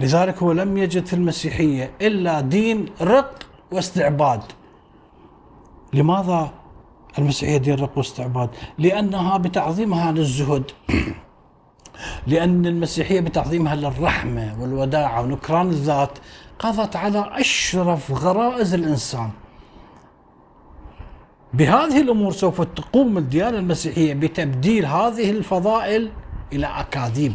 لذلك 0.00 0.42
هو 0.42 0.52
لم 0.52 0.78
يجد 0.78 1.06
في 1.06 1.12
المسيحية 1.12 1.90
إلا 2.00 2.40
دين 2.40 2.86
رق 3.00 3.38
واستعباد. 3.72 4.40
لماذا 5.92 6.50
المسيحية 7.18 7.56
دين 7.56 7.74
رق 7.74 7.98
واستعباد؟ 7.98 8.50
لأنها 8.78 9.36
بتعظيمها 9.36 10.12
للزهد. 10.12 10.70
لأن 12.26 12.66
المسيحية 12.66 13.20
بتعظيمها 13.20 13.74
للرحمة 13.74 14.56
والوداعة 14.60 15.22
ونكران 15.22 15.68
الذات 15.68 16.18
قضت 16.58 16.96
على 16.96 17.30
أشرف 17.32 18.12
غرائز 18.12 18.74
الإنسان. 18.74 19.30
بهذه 21.54 22.00
الأمور 22.00 22.32
سوف 22.32 22.60
تقوم 22.60 23.18
الديانة 23.18 23.58
المسيحية 23.58 24.14
بتبديل 24.14 24.86
هذه 24.86 25.30
الفضائل 25.30 26.10
إلى 26.52 26.66
أكاذيب 26.66 27.32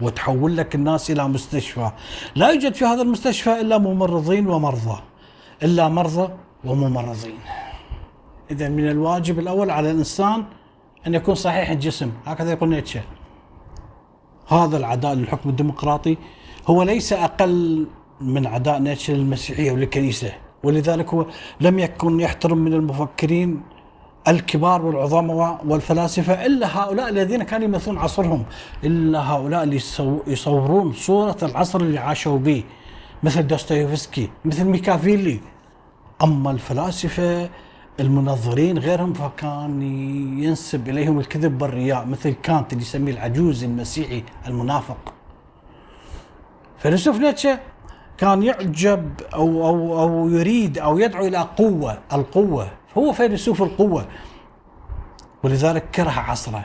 وتحول 0.00 0.56
لك 0.56 0.74
الناس 0.74 1.10
إلى 1.10 1.28
مستشفى. 1.28 1.90
لا 2.34 2.50
يوجد 2.50 2.74
في 2.74 2.84
هذا 2.84 3.02
المستشفى 3.02 3.60
إلا 3.60 3.78
ممرضين 3.78 4.46
ومرضى 4.46 5.00
إلا 5.62 5.88
مرضى 5.88 6.32
وممرضين. 6.64 7.38
إذا 8.50 8.68
من 8.68 8.88
الواجب 8.88 9.38
الأول 9.38 9.70
على 9.70 9.90
الإنسان 9.90 10.44
أن 11.06 11.14
يكون 11.14 11.34
صحيح 11.34 11.70
الجسم. 11.70 12.12
هكذا 12.26 12.50
يقول 12.50 12.68
نيتشه. 12.68 13.00
هذا 14.48 14.76
العداء 14.76 15.14
للحكم 15.14 15.50
الديمقراطي 15.50 16.16
هو 16.66 16.82
ليس 16.82 17.12
أقل 17.12 17.86
من 18.20 18.46
عداء 18.46 18.78
نيتشه 18.78 19.14
للمسيحية 19.14 19.72
وللكنيسة. 19.72 20.32
ولذلك 20.62 21.14
هو 21.14 21.26
لم 21.60 21.78
يكن 21.78 22.20
يحترم 22.20 22.58
من 22.58 22.74
المفكرين 22.74 23.62
الكبار 24.28 24.86
والعظماء 24.86 25.60
والفلاسفة 25.66 26.46
إلا 26.46 26.78
هؤلاء 26.78 27.08
الذين 27.08 27.42
كانوا 27.42 27.64
يمثلون 27.64 27.98
عصرهم 27.98 28.44
إلا 28.84 29.32
هؤلاء 29.32 29.62
اللي 29.62 29.80
يصورون 30.26 30.92
صورة 30.92 31.36
العصر 31.42 31.80
اللي 31.80 31.98
عاشوا 31.98 32.38
به 32.38 32.64
مثل 33.22 33.46
دوستويفسكي 33.46 34.30
مثل 34.44 34.64
ميكافيلي. 34.64 35.40
أما 36.22 36.50
الفلاسفة 36.50 37.50
المنظرين 38.00 38.78
غيرهم 38.78 39.12
فكان 39.12 39.82
ينسب 40.42 40.88
إليهم 40.88 41.18
الكذب 41.18 41.62
والرياء 41.62 42.06
مثل 42.06 42.30
كانط 42.30 42.72
اللي 42.72 42.82
يسميه 42.84 43.12
العجوز 43.12 43.64
المسيحي 43.64 44.24
المنافق. 44.46 45.14
فيلسوف 46.78 47.20
نيتشه 47.20 47.58
كان 48.18 48.42
يعجب 48.42 49.10
أو, 49.34 49.66
أو, 49.66 50.02
أو 50.02 50.28
يريد 50.28 50.78
أو 50.78 50.98
يدعو 50.98 51.26
إلى 51.26 51.48
قوة 51.56 51.98
القوة. 52.12 52.79
هو 52.98 53.12
فيلسوف 53.12 53.62
القوة؟ 53.62 54.06
ولذلك 55.42 55.90
كره 55.90 56.10
عصره 56.10 56.64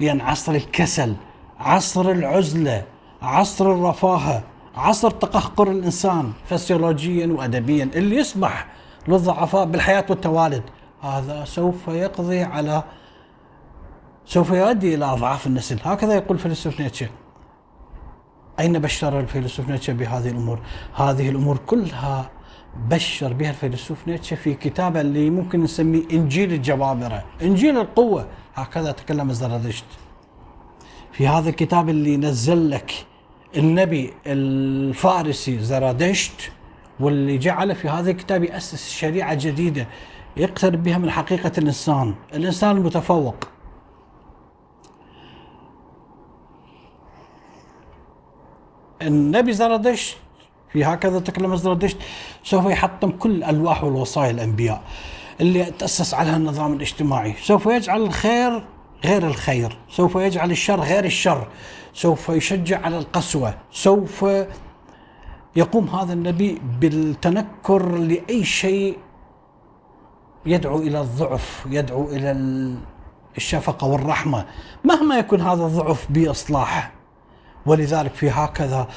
لأن 0.00 0.20
عصر 0.20 0.52
الكسل 0.52 1.16
عصر 1.58 2.10
العزلة 2.10 2.84
عصر 3.22 3.72
الرفاهة 3.72 4.42
عصر 4.76 5.10
تقهقر 5.10 5.70
الإنسان 5.70 6.32
فسيولوجيا 6.44 7.26
وأدبيا 7.26 7.90
اللي 7.94 8.16
يسمح 8.16 8.66
للضعفاء 9.08 9.64
بالحياة 9.64 10.04
والتوالد. 10.10 10.62
هذا 11.02 11.44
سوف 11.44 11.88
يقضي 11.88 12.42
على 12.42 12.82
سوف 14.24 14.50
يؤدي 14.50 14.94
إلى 14.94 15.04
أضعاف 15.04 15.46
النسل. 15.46 15.78
هكذا 15.84 16.14
يقول 16.14 16.38
فيلسوف 16.38 16.80
نيتشه. 16.80 17.08
أين 18.60 18.78
بشر 18.78 19.20
الفيلسوف 19.20 19.68
نيتشه 19.68 19.92
بهذه 19.92 20.28
الأمور؟ 20.28 20.58
هذه 20.94 21.28
الأمور 21.28 21.56
كلها 21.56 22.30
بشر 22.90 23.32
بها 23.32 23.50
الفيلسوف 23.50 24.08
نيتشه 24.08 24.36
في 24.36 24.54
كتابه 24.54 25.00
اللي 25.00 25.30
ممكن 25.30 25.62
نسميه 25.62 26.02
إنجيل 26.12 26.52
الجبابره، 26.52 27.24
إنجيل 27.42 27.78
القوة، 27.78 28.26
هكذا 28.54 28.92
تكلم 28.92 29.32
زرادشت. 29.32 29.84
في 31.12 31.28
هذا 31.28 31.48
الكتاب 31.48 31.88
اللي 31.88 32.16
نزل 32.16 32.70
لك 32.70 33.06
النبي 33.56 34.12
الفارسي 34.26 35.58
زرادشت 35.58 36.52
واللي 37.00 37.38
جعل 37.38 37.74
في 37.74 37.88
هذا 37.88 38.10
الكتاب 38.10 38.44
يأسس 38.44 38.90
شريعة 38.90 39.34
جديدة 39.34 39.86
يقترب 40.36 40.82
بها 40.82 40.98
من 40.98 41.10
حقيقة 41.10 41.52
الإنسان. 41.58 42.14
الإنسان 42.34 42.76
المتفوق. 42.76 43.36
النبي 49.02 49.52
زرادشت 49.52 50.16
هكذا 50.84 51.18
تكلم 51.18 51.56
زرادشت 51.56 51.96
سوف 52.44 52.66
يحطم 52.66 53.10
كل 53.10 53.44
الواح 53.44 53.84
والوصايا 53.84 54.30
الأنبياء 54.30 54.82
اللي 55.40 55.64
تأسس 55.64 56.14
عليها 56.14 56.36
النظام 56.36 56.72
الاجتماعي، 56.72 57.34
سوف 57.42 57.66
يجعل 57.66 58.02
الخير 58.02 58.66
غير 59.04 59.26
الخير، 59.26 59.78
سوف 59.90 60.14
يجعل 60.14 60.50
الشر 60.50 60.80
غير 60.80 61.04
الشر، 61.04 61.46
سوف 61.94 62.28
يشجع 62.28 62.80
على 62.80 62.98
القسوة، 62.98 63.54
سوف 63.72 64.26
يقوم 65.56 65.88
هذا 65.88 66.12
النبي 66.12 66.60
بالتنكر 66.80 67.98
لأي 67.98 68.44
شيء 68.44 68.98
يدعو 70.46 70.78
إلى 70.78 71.00
الضعف، 71.00 71.66
يدعو 71.70 72.08
إلى 72.08 72.30
الشفقة 73.36 73.86
والرحمة، 73.86 74.46
مهما 74.84 75.18
يكون 75.18 75.40
هذا 75.40 75.66
الضعف 75.66 76.06
بإصلاحه. 76.10 76.92
ولذلك 77.66 78.14
في 78.14 78.30
هكذا 78.30 78.88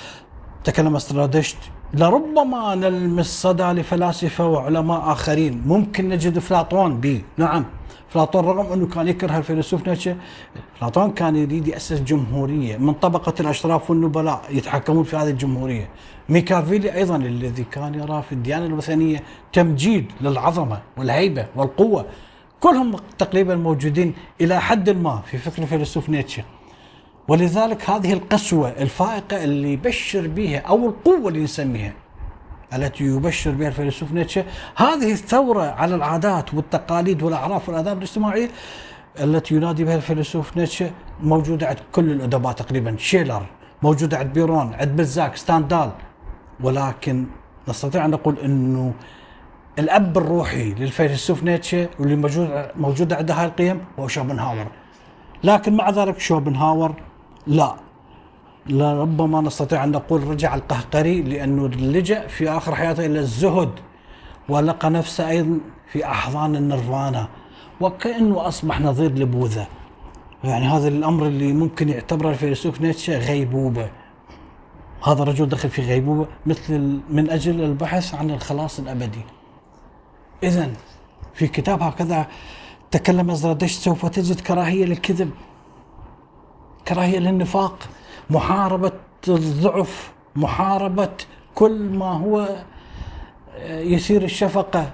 تكلم 0.64 0.96
استرادشت. 0.96 1.58
لربما 1.94 2.76
نلمس 2.76 3.42
صدى 3.42 3.64
لفلاسفة 3.64 4.48
وعلماء 4.48 5.12
آخرين. 5.12 5.62
ممكن 5.66 6.10
نجد 6.10 6.38
أفلاطون 6.38 7.00
به 7.00 7.22
نعم. 7.38 7.66
أفلاطون 8.10 8.46
رغم 8.46 8.74
أنه 8.74 8.88
كان 8.88 9.08
يكره 9.08 9.38
الفيلسوف 9.38 9.88
نيتشه 9.88 10.16
أفلاطون 10.76 11.12
كان 11.12 11.36
يريد 11.36 11.68
يأسس 11.68 12.00
جمهورية. 12.00 12.78
من 12.78 12.94
طبقة 12.94 13.34
الأشراف 13.40 13.90
والنبلاء 13.90 14.42
يتحكمون 14.50 15.04
في 15.04 15.18
هذه 15.18 15.30
الجمهورية. 15.30 15.90
ميكافيلي 16.30 16.94
أيضا 16.94 17.16
الذي 17.16 17.64
كان 17.64 17.94
يرى 17.96 18.24
في 18.30 18.32
الديانة 18.32 18.66
الوثنية 18.66 19.24
تمجيد 19.54 20.12
للعظمة 20.22 20.80
والهيبة 20.98 21.46
والقوة. 21.56 22.06
كلهم 22.60 22.96
تقريبا 23.18 23.56
موجودين 23.56 24.14
إلى 24.42 24.62
حد 24.62 24.90
ما 24.90 25.22
في 25.26 25.38
فكر 25.38 25.62
الفيلسوف 25.62 26.10
نيتشه. 26.10 26.44
ولذلك 27.30 27.90
هذه 27.90 28.14
القسوة 28.14 28.70
الفائقة 28.70 29.44
اللي 29.44 29.74
يبشر 29.74 30.28
بها 30.28 30.60
أو 30.60 30.90
القوة 30.90 31.28
اللي 31.28 31.44
نسميها 31.44 31.94
التي 32.74 33.04
يبشر 33.04 33.52
بها 33.52 33.68
الفيلسوف 33.68 34.12
نيتشه 34.12 34.46
هذه 34.76 35.12
الثورة 35.12 35.64
على 35.64 35.96
العادات 35.96 36.54
والتقاليد 36.54 37.24
والأعراف 37.24 37.70
والآداب 37.70 37.98
الاجتماعية 37.98 38.50
التي 39.20 39.56
ينادي 39.56 39.84
بها 39.84 39.96
الفيلسوف 39.96 40.58
نيتشه 40.58 40.92
موجودة 41.24 41.68
عند 41.68 41.78
كل 41.92 42.12
الأدباء 42.12 42.54
تقريبا 42.54 42.96
شيلر 42.98 43.46
موجودة 43.84 44.18
عند 44.18 44.34
بيرون 44.34 44.74
عند 44.74 44.96
بلزاك 44.96 45.36
ستاندال. 45.36 45.92
ولكن 46.64 47.26
نستطيع 47.68 48.06
أن 48.06 48.12
نقول 48.12 48.38
أنه 48.38 48.94
الأب 49.80 50.18
الروحي 50.18 50.74
للفيلسوف 50.74 51.44
نيتشه 51.44 51.90
واللي 52.00 52.16
موجود 52.16 52.68
موجودة 52.76 53.16
عند 53.16 53.32
هاي 53.32 53.46
القيم 53.46 53.82
هو 54.00 54.08
شوبنهاور. 54.08 54.68
لكن 55.44 55.76
مع 55.76 55.90
ذلك 55.90 56.20
شوبنهاور 56.20 57.09
لا. 57.50 57.76
لربما 58.70 59.42
نستطيع 59.42 59.84
أن 59.84 59.92
نقول 59.92 60.28
رجع 60.28 60.56
القهقري 60.56 61.22
لأنه 61.22 61.68
لجأ 61.68 62.28
في 62.28 62.50
آخر 62.50 62.76
حياته 62.76 63.06
إلى 63.06 63.20
الزهد 63.20 63.70
ولقى 64.50 64.90
نفسه 64.90 65.30
أيضا 65.30 65.60
في 65.92 66.06
أحضان 66.06 66.56
النيرفانا 66.56 67.28
وكأنه 67.82 68.48
أصبح 68.48 68.82
نظير 68.82 69.12
لبوذا. 69.12 69.68
يعني 70.44 70.66
هذا 70.66 70.88
الأمر 70.88 71.26
اللي 71.26 71.54
ممكن 71.54 71.90
يعتبره 71.90 72.30
الفيلسوف 72.30 72.82
نيتشه 72.82 73.18
غيبوبة. 73.18 73.90
هذا 75.04 75.24
الرجل 75.24 75.50
دخل 75.50 75.70
في 75.70 75.82
غيبوبة 75.82 76.28
مثل 76.46 77.00
من 77.10 77.30
أجل 77.30 77.62
البحث 77.64 78.16
عن 78.16 78.30
الخلاص 78.32 78.80
الأبدي. 78.80 79.22
إذا 80.44 80.70
في 81.34 81.48
كتاب 81.48 81.84
هكذا 81.84 82.28
تكلم 82.92 83.34
زرادشت 83.34 83.82
سوف 83.82 84.06
تجد 84.06 84.40
كراهية 84.40 84.86
للكذب؟ 84.86 85.32
كراهية 86.88 87.20
للنفاق 87.20 87.90
محاربة 88.30 88.92
الضعف 89.28 90.12
محاربة 90.36 91.10
كل 91.56 91.90
ما 91.90 92.06
هو 92.06 92.48
آه، 93.58 93.80
يثير 93.80 94.24
الشفقة. 94.24 94.92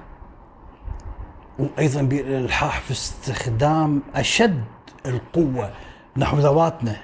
وأيضا 1.60 2.02
بالإلحاح 2.02 2.80
في 2.80 2.91
استخدام 2.91 4.02
أشد 4.15 4.63
القوة 5.06 5.71
نحو 6.17 6.38
ذواتنا 6.38 6.98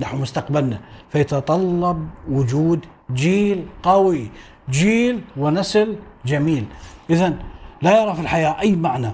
نحو 0.00 0.16
مستقبلنا. 0.16 0.80
فيتطلب 1.08 2.08
وجود 2.30 2.86
جيل 3.12 3.66
قوي 3.82 4.30
جيل 4.70 5.24
ونسل 5.36 5.96
جميل. 6.26 6.66
اذا 7.10 7.34
لا 7.82 8.02
يرى 8.02 8.14
في 8.14 8.20
الحياة 8.20 8.60
أي 8.60 8.76
معنى 8.76 9.10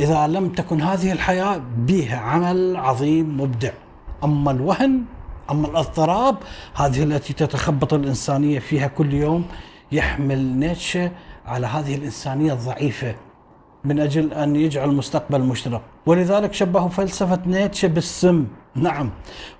إذا 0.00 0.26
لم 0.26 0.48
تكن 0.48 0.82
هذه 0.82 1.12
الحياة 1.12 1.60
بها 1.76 2.16
عمل 2.16 2.76
عظيم 2.76 3.40
مبدع. 3.40 3.72
أما 4.24 4.50
الوهن 4.50 5.02
أما 5.50 5.68
الأضطراب 5.68 6.36
هذه 6.74 7.02
التي 7.02 7.32
تتخبط 7.32 7.94
الإنسانية 7.94 8.58
فيها 8.58 8.86
كل 8.86 9.14
يوم 9.14 9.44
يحمل 9.92 10.38
نيتشه 10.38 11.10
على 11.46 11.66
هذه 11.66 11.94
الإنسانية 11.94 12.52
الضعيفة 12.52 13.14
من 13.84 14.00
أجل 14.00 14.32
أن 14.32 14.56
يجعل 14.56 14.88
المستقبل 14.88 15.40
مشرق. 15.40 15.82
ولذلك 16.06 16.52
شبهوا 16.52 16.88
فلسفة 16.88 17.40
نيتشه 17.46 17.88
بالسم. 17.88 18.46
نعم 18.74 19.10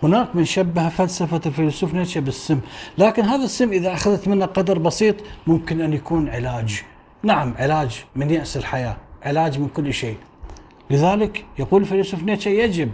هناك 0.02 0.36
من 0.36 0.44
شبه 0.44 0.88
فلسفة 0.88 1.40
الفيلسوف 1.46 1.94
نيتشه 1.94 2.20
بالسم. 2.20 2.60
لكن 2.98 3.22
هذا 3.22 3.44
السم 3.44 3.72
إذا 3.72 3.92
أخذت 3.92 4.28
منه 4.28 4.46
قدر 4.46 4.78
بسيط 4.78 5.16
ممكن 5.46 5.80
أن 5.80 5.92
يكون 5.92 6.28
علاج. 6.28 6.82
نعم 7.22 7.54
علاج 7.58 8.04
من 8.16 8.30
يأس 8.30 8.56
الحياة 8.56 8.96
علاج 9.22 9.58
من 9.58 9.68
كل 9.68 9.94
شيء. 9.94 10.16
لذلك 10.90 11.44
يقول 11.58 11.82
الفيلسوف 11.82 12.22
نيتشه 12.22 12.48
يجب 12.48 12.90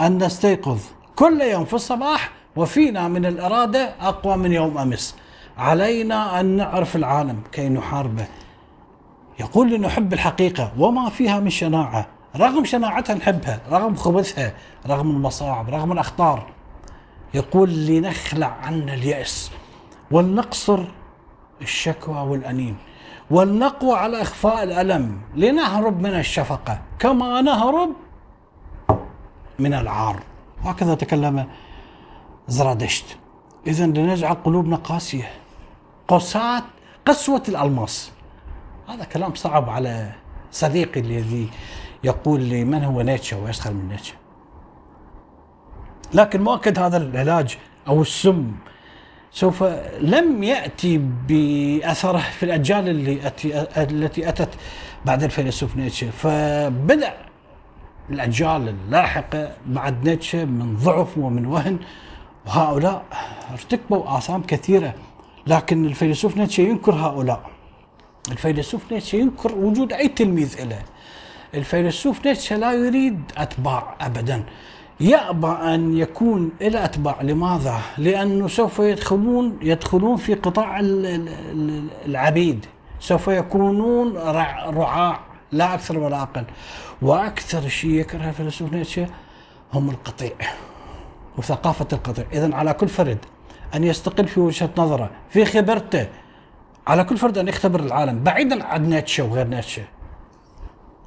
أن 0.00 0.24
نستيقظ 0.24 0.80
كل 1.16 1.40
يوم 1.40 1.64
في 1.64 1.74
الصباح 1.74 2.30
وفينا 2.56 3.08
من 3.08 3.26
الإرادة 3.26 3.94
أقوى 4.00 4.36
من 4.36 4.52
يوم 4.52 4.78
أمس. 4.78 5.16
علينا 5.58 6.40
أن 6.40 6.46
نعرف 6.46 6.96
العالم 6.96 7.42
كي 7.52 7.68
نحاربه. 7.68 8.26
يقول 9.40 9.80
نحب 9.80 10.12
الحقيقة 10.12 10.72
وما 10.78 11.10
فيها 11.10 11.40
من 11.40 11.50
شناعة. 11.50 12.06
رغم 12.36 12.64
شناعتها 12.64 13.14
نحبها 13.14 13.60
رغم 13.70 13.94
خبثها 13.94 14.52
رغم 14.86 15.10
المصاعب 15.10 15.70
رغم 15.70 15.92
الأخطار. 15.92 16.46
يقول 17.34 17.70
لنخلع 17.86 18.56
عنا 18.62 18.94
اليأس. 18.94 19.50
ولنقصر 20.10 20.84
الشكوى 21.62 22.16
والأنين. 22.16 22.76
ولنقوى 23.30 23.98
على 23.98 24.22
إخفاء 24.22 24.62
الألم. 24.62 25.20
لنهرب 25.36 26.00
من 26.00 26.14
الشفقة. 26.18 26.80
كما 26.98 27.40
نهرب 27.40 27.90
من 29.58 29.74
العار. 29.74 30.22
هكذا 30.62 30.94
تكلم 30.94 31.46
زرادشت. 32.48 33.04
إذا 33.66 33.86
لنجعل 33.86 34.34
قلوبنا 34.34 34.76
قاسية. 34.76 35.30
قساة 36.08 36.62
قسوة 37.06 37.42
الألماس. 37.48 38.12
هذا 38.88 39.04
كلام 39.04 39.34
صعب 39.34 39.70
على 39.70 40.12
صديقي 40.50 41.00
الذي 41.00 41.48
يقول 42.04 42.40
لي 42.40 42.64
من 42.64 42.84
هو 42.84 43.02
نيتشه 43.02 43.38
ويسخر 43.38 43.72
من 43.72 43.88
نيتشه. 43.88 44.14
لكن 46.14 46.42
مؤكد 46.42 46.78
هذا 46.78 46.96
العلاج 46.96 47.58
أو 47.88 48.02
السم 48.02 48.52
سوف 49.30 49.62
لم 50.00 50.42
يأتي 50.42 50.98
بأثره 51.28 52.18
في 52.18 52.42
الأجيال 52.42 52.88
اللي 52.88 53.32
التي 53.76 54.28
أتت 54.28 54.50
بعد 55.04 55.22
الفيلسوف 55.22 55.76
نيتشه. 55.76 56.10
فبدأ 56.10 57.14
الأجيال 58.10 58.68
اللاحقة 58.68 59.52
بعد 59.66 60.08
نيتشه 60.08 60.44
من 60.44 60.76
ضعف 60.76 61.18
ومن 61.18 61.46
وهن 61.46 61.78
وهؤلاء 62.46 63.04
ارتكبوا 63.52 64.18
آثام 64.18 64.42
كثيرة. 64.42 64.94
لكن 65.46 65.84
الفيلسوف 65.84 66.36
نيتشه 66.36 66.60
ينكر 66.60 66.94
هؤلاء. 66.94 67.50
الفيلسوف 68.30 68.92
نيتشه 68.92 69.16
ينكر 69.16 69.54
وجود 69.54 69.92
أي 69.92 70.08
تلميذ 70.08 70.64
له 70.64 70.82
الفيلسوف 71.54 72.26
نيتشه 72.26 72.56
لا 72.56 72.72
يريد 72.72 73.20
أتباع 73.36 73.96
أبدا. 74.00 74.44
يأبى 75.00 75.46
أن 75.46 75.96
يكون 75.96 76.50
إلى 76.60 76.84
أتباع. 76.84 77.22
لماذا؟ 77.22 77.78
لأنه 77.98 78.48
سوف 78.48 78.78
يدخلون 78.78 79.58
يدخلون 79.62 80.16
في 80.16 80.34
قطاع 80.34 80.80
العبيد. 82.06 82.66
سوف 83.00 83.28
يكونون 83.28 84.16
رعاع. 84.68 85.27
لا 85.52 85.74
أكثر 85.74 85.98
ولا 85.98 86.22
أقل. 86.22 86.44
وأكثر 87.02 87.68
شيء 87.68 87.90
يكره 87.90 88.28
الفيلسوف 88.28 88.72
نيتشه 88.72 89.06
هم 89.74 89.90
القطيع 89.90 90.32
وثقافة 91.38 91.86
القطيع. 91.92 92.24
إذا 92.32 92.54
على 92.54 92.74
كل 92.74 92.88
فرد 92.88 93.18
أن 93.74 93.84
يستقل 93.84 94.28
في 94.28 94.40
وجهة 94.40 94.70
نظره 94.78 95.10
في 95.30 95.44
خبرته 95.44 96.06
على 96.86 97.04
كل 97.04 97.16
فرد 97.16 97.38
أن 97.38 97.48
يختبر 97.48 97.80
العالم 97.80 98.22
بعيدا 98.22 98.64
عن 98.64 98.88
نيتشه 98.88 99.24
وغير 99.24 99.46
نيتشه. 99.46 99.82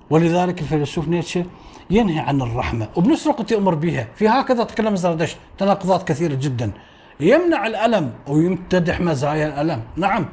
ولذلك 0.09 0.61
الفيلسوف 0.61 1.07
نيتشه 1.07 1.45
ينهي 1.89 2.19
عن 2.19 2.41
الرحمة 2.41 2.87
وبنفس 2.95 3.27
الوقت 3.27 3.51
يأمر 3.51 3.75
بها. 3.75 4.07
في 4.15 4.27
هكذا 4.27 4.63
تكلم 4.63 4.95
زرادشت 4.95 5.37
تناقضات 5.57 6.07
كثيرة 6.07 6.33
جدا. 6.33 6.71
يمنع 7.19 7.67
الألم 7.67 8.13
ويمتدح 8.27 8.99
مزايا 9.01 9.47
الألم. 9.47 9.83
نعم 9.95 10.25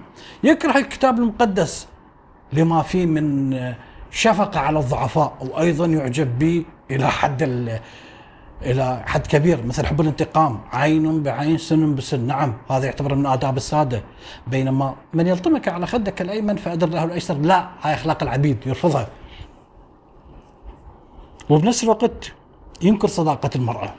يكره 0.45 0.79
الكتاب 0.79 1.19
المقدس 1.19 1.89
لما 2.53 2.83
فيه 2.83 3.07
من 3.07 3.55
شفقة 4.11 4.61
على 4.61 4.79
الضعفاء 4.79 5.37
وأيضا 5.41 5.87
يعجب 5.87 6.39
به 6.39 6.65
إلى 6.91 7.09
حد 7.11 7.43
إلى 8.63 9.03
حد 9.07 9.27
كبير 9.27 9.67
مثل 9.67 9.87
حب 9.87 10.01
الانتقام 10.01 10.61
عين 10.73 11.23
بعين 11.23 11.59
سن 11.59 11.95
بسن. 11.95 12.27
نعم 12.27 12.55
هذا 12.71 12.87
يعتبر 12.87 13.15
من 13.15 13.27
آداب 13.27 13.57
السادة. 13.57 14.03
بينما 14.47 14.95
من 15.15 15.27
يلطمك 15.27 15.69
على 15.69 15.87
خدك 15.87 16.23
الأيمن 16.23 16.57
فأدر 16.57 16.89
له 16.89 17.05
الأيسر. 17.05 17.35
لا 17.35 17.69
هاي 17.83 17.95
أخلاق 17.95 18.23
العبيد 18.23 18.67
يرفضها. 18.67 19.09
وبنفس 21.51 21.85
الوقت 21.85 22.33
ينكر 22.83 23.09
صداقة 23.09 23.51
المرأة 23.57 23.95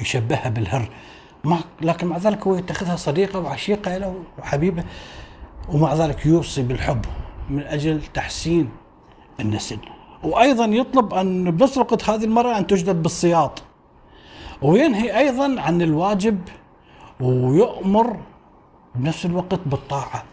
يشبهها 0.00 0.48
بالهر. 0.48 0.88
ما 1.44 1.58
لكن 1.80 2.06
مع 2.06 2.16
ذلك 2.16 2.46
هو 2.46 2.54
يتخذها 2.54 2.96
صديقة 2.96 3.38
وعشيقة 3.38 3.96
له 3.96 4.14
وحبيبة 4.38 4.84
ومع 5.68 5.94
ذلك 5.94 6.26
يوصي 6.26 6.62
بالحب 6.62 7.04
من 7.50 7.62
أجل 7.62 8.02
تحسين 8.14 8.68
النسل 9.40 9.78
وأيضا 10.22 10.64
يطلب 10.64 11.14
أن 11.14 11.50
بنفس 11.50 11.78
هذه 12.10 12.24
المرأة 12.24 12.58
أن 12.58 12.66
تجلد 12.66 13.02
بالسياط. 13.02 13.62
وينهي 14.62 15.18
أيضا؟ 15.18 15.60
عن 15.60 15.82
الواجب. 15.82 16.40
ويؤمر 17.20 18.16
بنفس 18.94 19.26
الوقت 19.26 19.60
بالطاعة. 19.66 20.24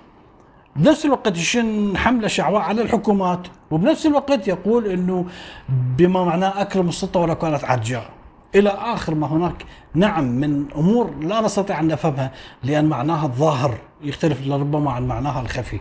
بنفس 0.76 1.06
الوقت 1.06 1.38
يشن 1.38 1.98
حملة 1.98 2.28
شعواء 2.28 2.62
على 2.62 2.82
الحكومات. 2.82 3.48
وبنفس 3.72 4.06
الوقت 4.06 4.48
يقول 4.48 4.88
إنه 4.88 5.26
بما 5.70 6.24
معناه 6.24 6.62
اكرم 6.62 6.90
السلطه 6.90 7.20
ولو 7.20 7.36
كانت 7.36 7.64
عرجاء 7.64 8.10
إلى 8.56 8.70
آخر 8.70 9.16
ما 9.16 9.28
هناك. 9.28 9.66
نعم 9.94 10.24
من 10.24 10.66
أمور 10.76 11.14
لا 11.20 11.42
نستطيع 11.42 11.80
أن 11.80 11.88
نفهمها 11.88 12.32
لأن 12.64 12.86
معناها 12.86 13.26
الظاهر 13.26 13.78
يختلف 14.02 14.48
لربما 14.48 14.92
عن 14.92 15.08
معناها 15.08 15.42
الخفي. 15.42 15.80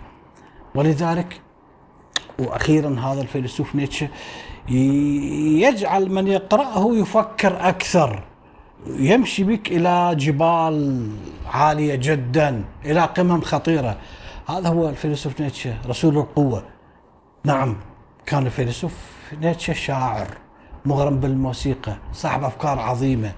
ولذلك 0.74 1.40
وأخيرا 2.38 3.00
هذا 3.00 3.20
الفيلسوف 3.20 3.74
نيتشه 3.74 4.08
يجعل 4.68 6.10
من 6.10 6.26
يقرأه 6.26 6.90
يفكر 6.92 7.68
أكثر 7.68 8.22
يمشي 8.86 9.44
بك 9.44 9.68
إلى 9.68 10.14
جبال 10.14 11.08
عالية 11.46 11.94
جدا 11.94 12.64
إلى 12.84 13.00
قمم 13.00 13.40
خطيرة. 13.40 13.96
هذا 14.48 14.68
هو 14.68 14.88
الفيلسوف 14.88 15.40
نيتشه 15.40 15.74
رسول 15.86 16.18
القوة. 16.18 16.64
نعم 17.44 17.76
كان 18.26 18.46
الفيلسوف 18.46 18.94
نيتشه 19.40 19.72
شاعر 19.72 20.28
مغرم 20.84 21.20
بالموسيقى 21.20 21.96
صاحب 22.12 22.44
أفكار 22.44 22.78
عظيمة 22.78 23.32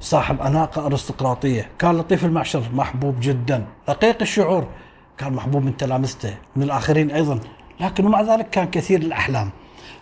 صاحب 0.00 0.40
أناقة 0.40 0.86
أرستقراطية. 0.86 1.68
كان 1.78 1.96
لطيف 1.96 2.24
المعشر 2.24 2.62
محبوب 2.72 3.14
جدا 3.20 3.66
رقيق 3.88 4.16
الشعور 4.20 4.66
كان 5.18 5.32
محبوب 5.32 5.64
من 5.64 5.76
تلامذته 5.76 6.34
من 6.56 6.62
الآخرين 6.62 7.10
أيضا. 7.10 7.40
لكن 7.80 8.06
ومع 8.06 8.22
ذلك 8.22 8.50
كان 8.50 8.70
كثير 8.70 9.00
الأحلام. 9.00 9.50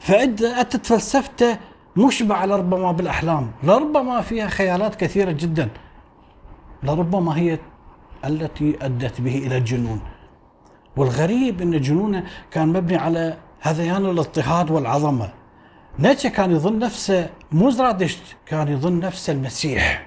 فأتت 0.01 0.87
فلسفته 0.87 1.59
مشبعة 1.97 2.47
لربما 2.47 2.93
بالأحلام. 2.93 3.51
لربما 3.63 4.21
فيها 4.21 4.49
خيالات 4.49 4.95
كثيرة 4.95 5.31
جدا. 5.31 5.69
لربما 6.83 7.39
هي 7.39 7.59
التي 8.25 8.77
أدت 8.83 9.21
به 9.21 9.39
إلى 9.39 9.57
الجنون. 9.57 10.01
والغريب 10.97 11.63
أن 11.63 11.81
جنونه 11.81 12.25
كان 12.51 12.69
مبني 12.69 12.97
على 12.97 13.37
هذيان 13.61 14.07
الاضطهاد 14.07 14.71
والعظمة. 14.71 15.29
نيتشه 15.99 16.29
كان 16.29 16.51
يظن 16.51 16.79
نفسه 16.79 17.31
مو 17.53 17.71
زرادشت 17.71 18.23
كان 18.47 18.69
يظن 18.69 19.01
نفسه 19.01 19.33
المسيح. 19.33 20.07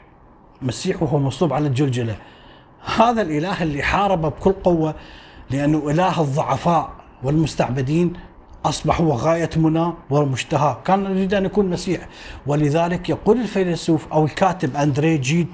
المسيح 0.62 1.04
وهو 1.04 1.20
مصلوب 1.20 1.54
على 1.54 1.68
الجلجلة. 1.68 2.16
هذا 2.98 3.22
الإله 3.22 3.64
اللي 3.64 3.84
حارب 3.84 4.22
بكل 4.22 4.52
قوة 4.52 4.96
لأنه 5.50 5.90
إله 5.90 6.22
الضعفاء. 6.22 6.99
والمستعبدين 7.24 8.14
أصبح 8.66 9.02
هو 9.02 9.12
غاية 9.12 9.50
منى 9.56 9.94
ومشتهى 10.10 10.78
كان 10.86 11.06
يريد 11.06 11.34
أن 11.34 11.46
يكون 11.46 11.70
مسيح. 11.70 12.08
ولذلك 12.48 13.10
يقول 13.10 13.42
الفيلسوف 13.42 14.08
أو 14.08 14.26
الكاتب 14.26 14.76
أندري 14.76 15.18
جيد 15.18 15.48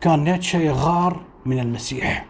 كان 0.00 0.24
نيتشه 0.24 0.56
يغار 0.56 1.20
من 1.46 1.58
المسيح. 1.58 2.26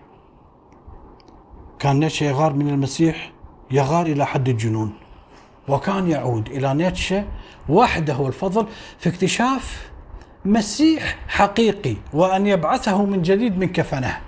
كان 1.78 2.00
نيتشه 2.00 2.24
يغار 2.24 2.52
من 2.52 2.68
المسيح 2.68 3.32
يغار 3.70 4.06
إلى 4.06 4.26
حد 4.26 4.48
الجنون. 4.48 4.92
وكان 5.68 6.10
يعود 6.10 6.48
إلى 6.48 6.74
نيتشه 6.74 7.24
وحده 7.68 8.26
الفضل 8.26 8.66
في 8.98 9.08
اكتشاف 9.08 9.90
مسيح 10.44 11.18
حقيقي 11.28 11.96
وأن 12.12 12.46
يبعثه 12.46 13.04
من 13.04 13.22
جديد 13.22 13.58
من 13.58 13.68
كفنه. 13.68 14.20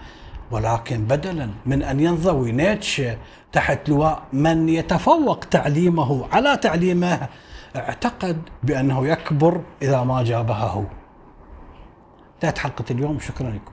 ولكن 0.53 1.05
بدلا 1.05 1.51
من 1.67 1.83
أن 1.83 2.01
ينضوي 2.01 2.53
نيتشه 2.53 3.17
تحت 3.53 3.89
لواء 3.89 4.23
من 4.33 4.69
يتفوق 4.69 5.39
تعليمه 5.39 6.27
على 6.33 6.57
تعليمه 6.57 7.29
اعتقد 7.77 8.43
بأنه 8.63 9.07
يكبر 9.07 9.61
إذا 9.83 10.03
ما 10.03 10.23
جابهه. 10.23 10.87
انتهت 12.35 12.59
حلقة 12.59 12.85
اليوم. 12.91 13.21
شكرا 13.21 13.51
لكم. 13.51 13.72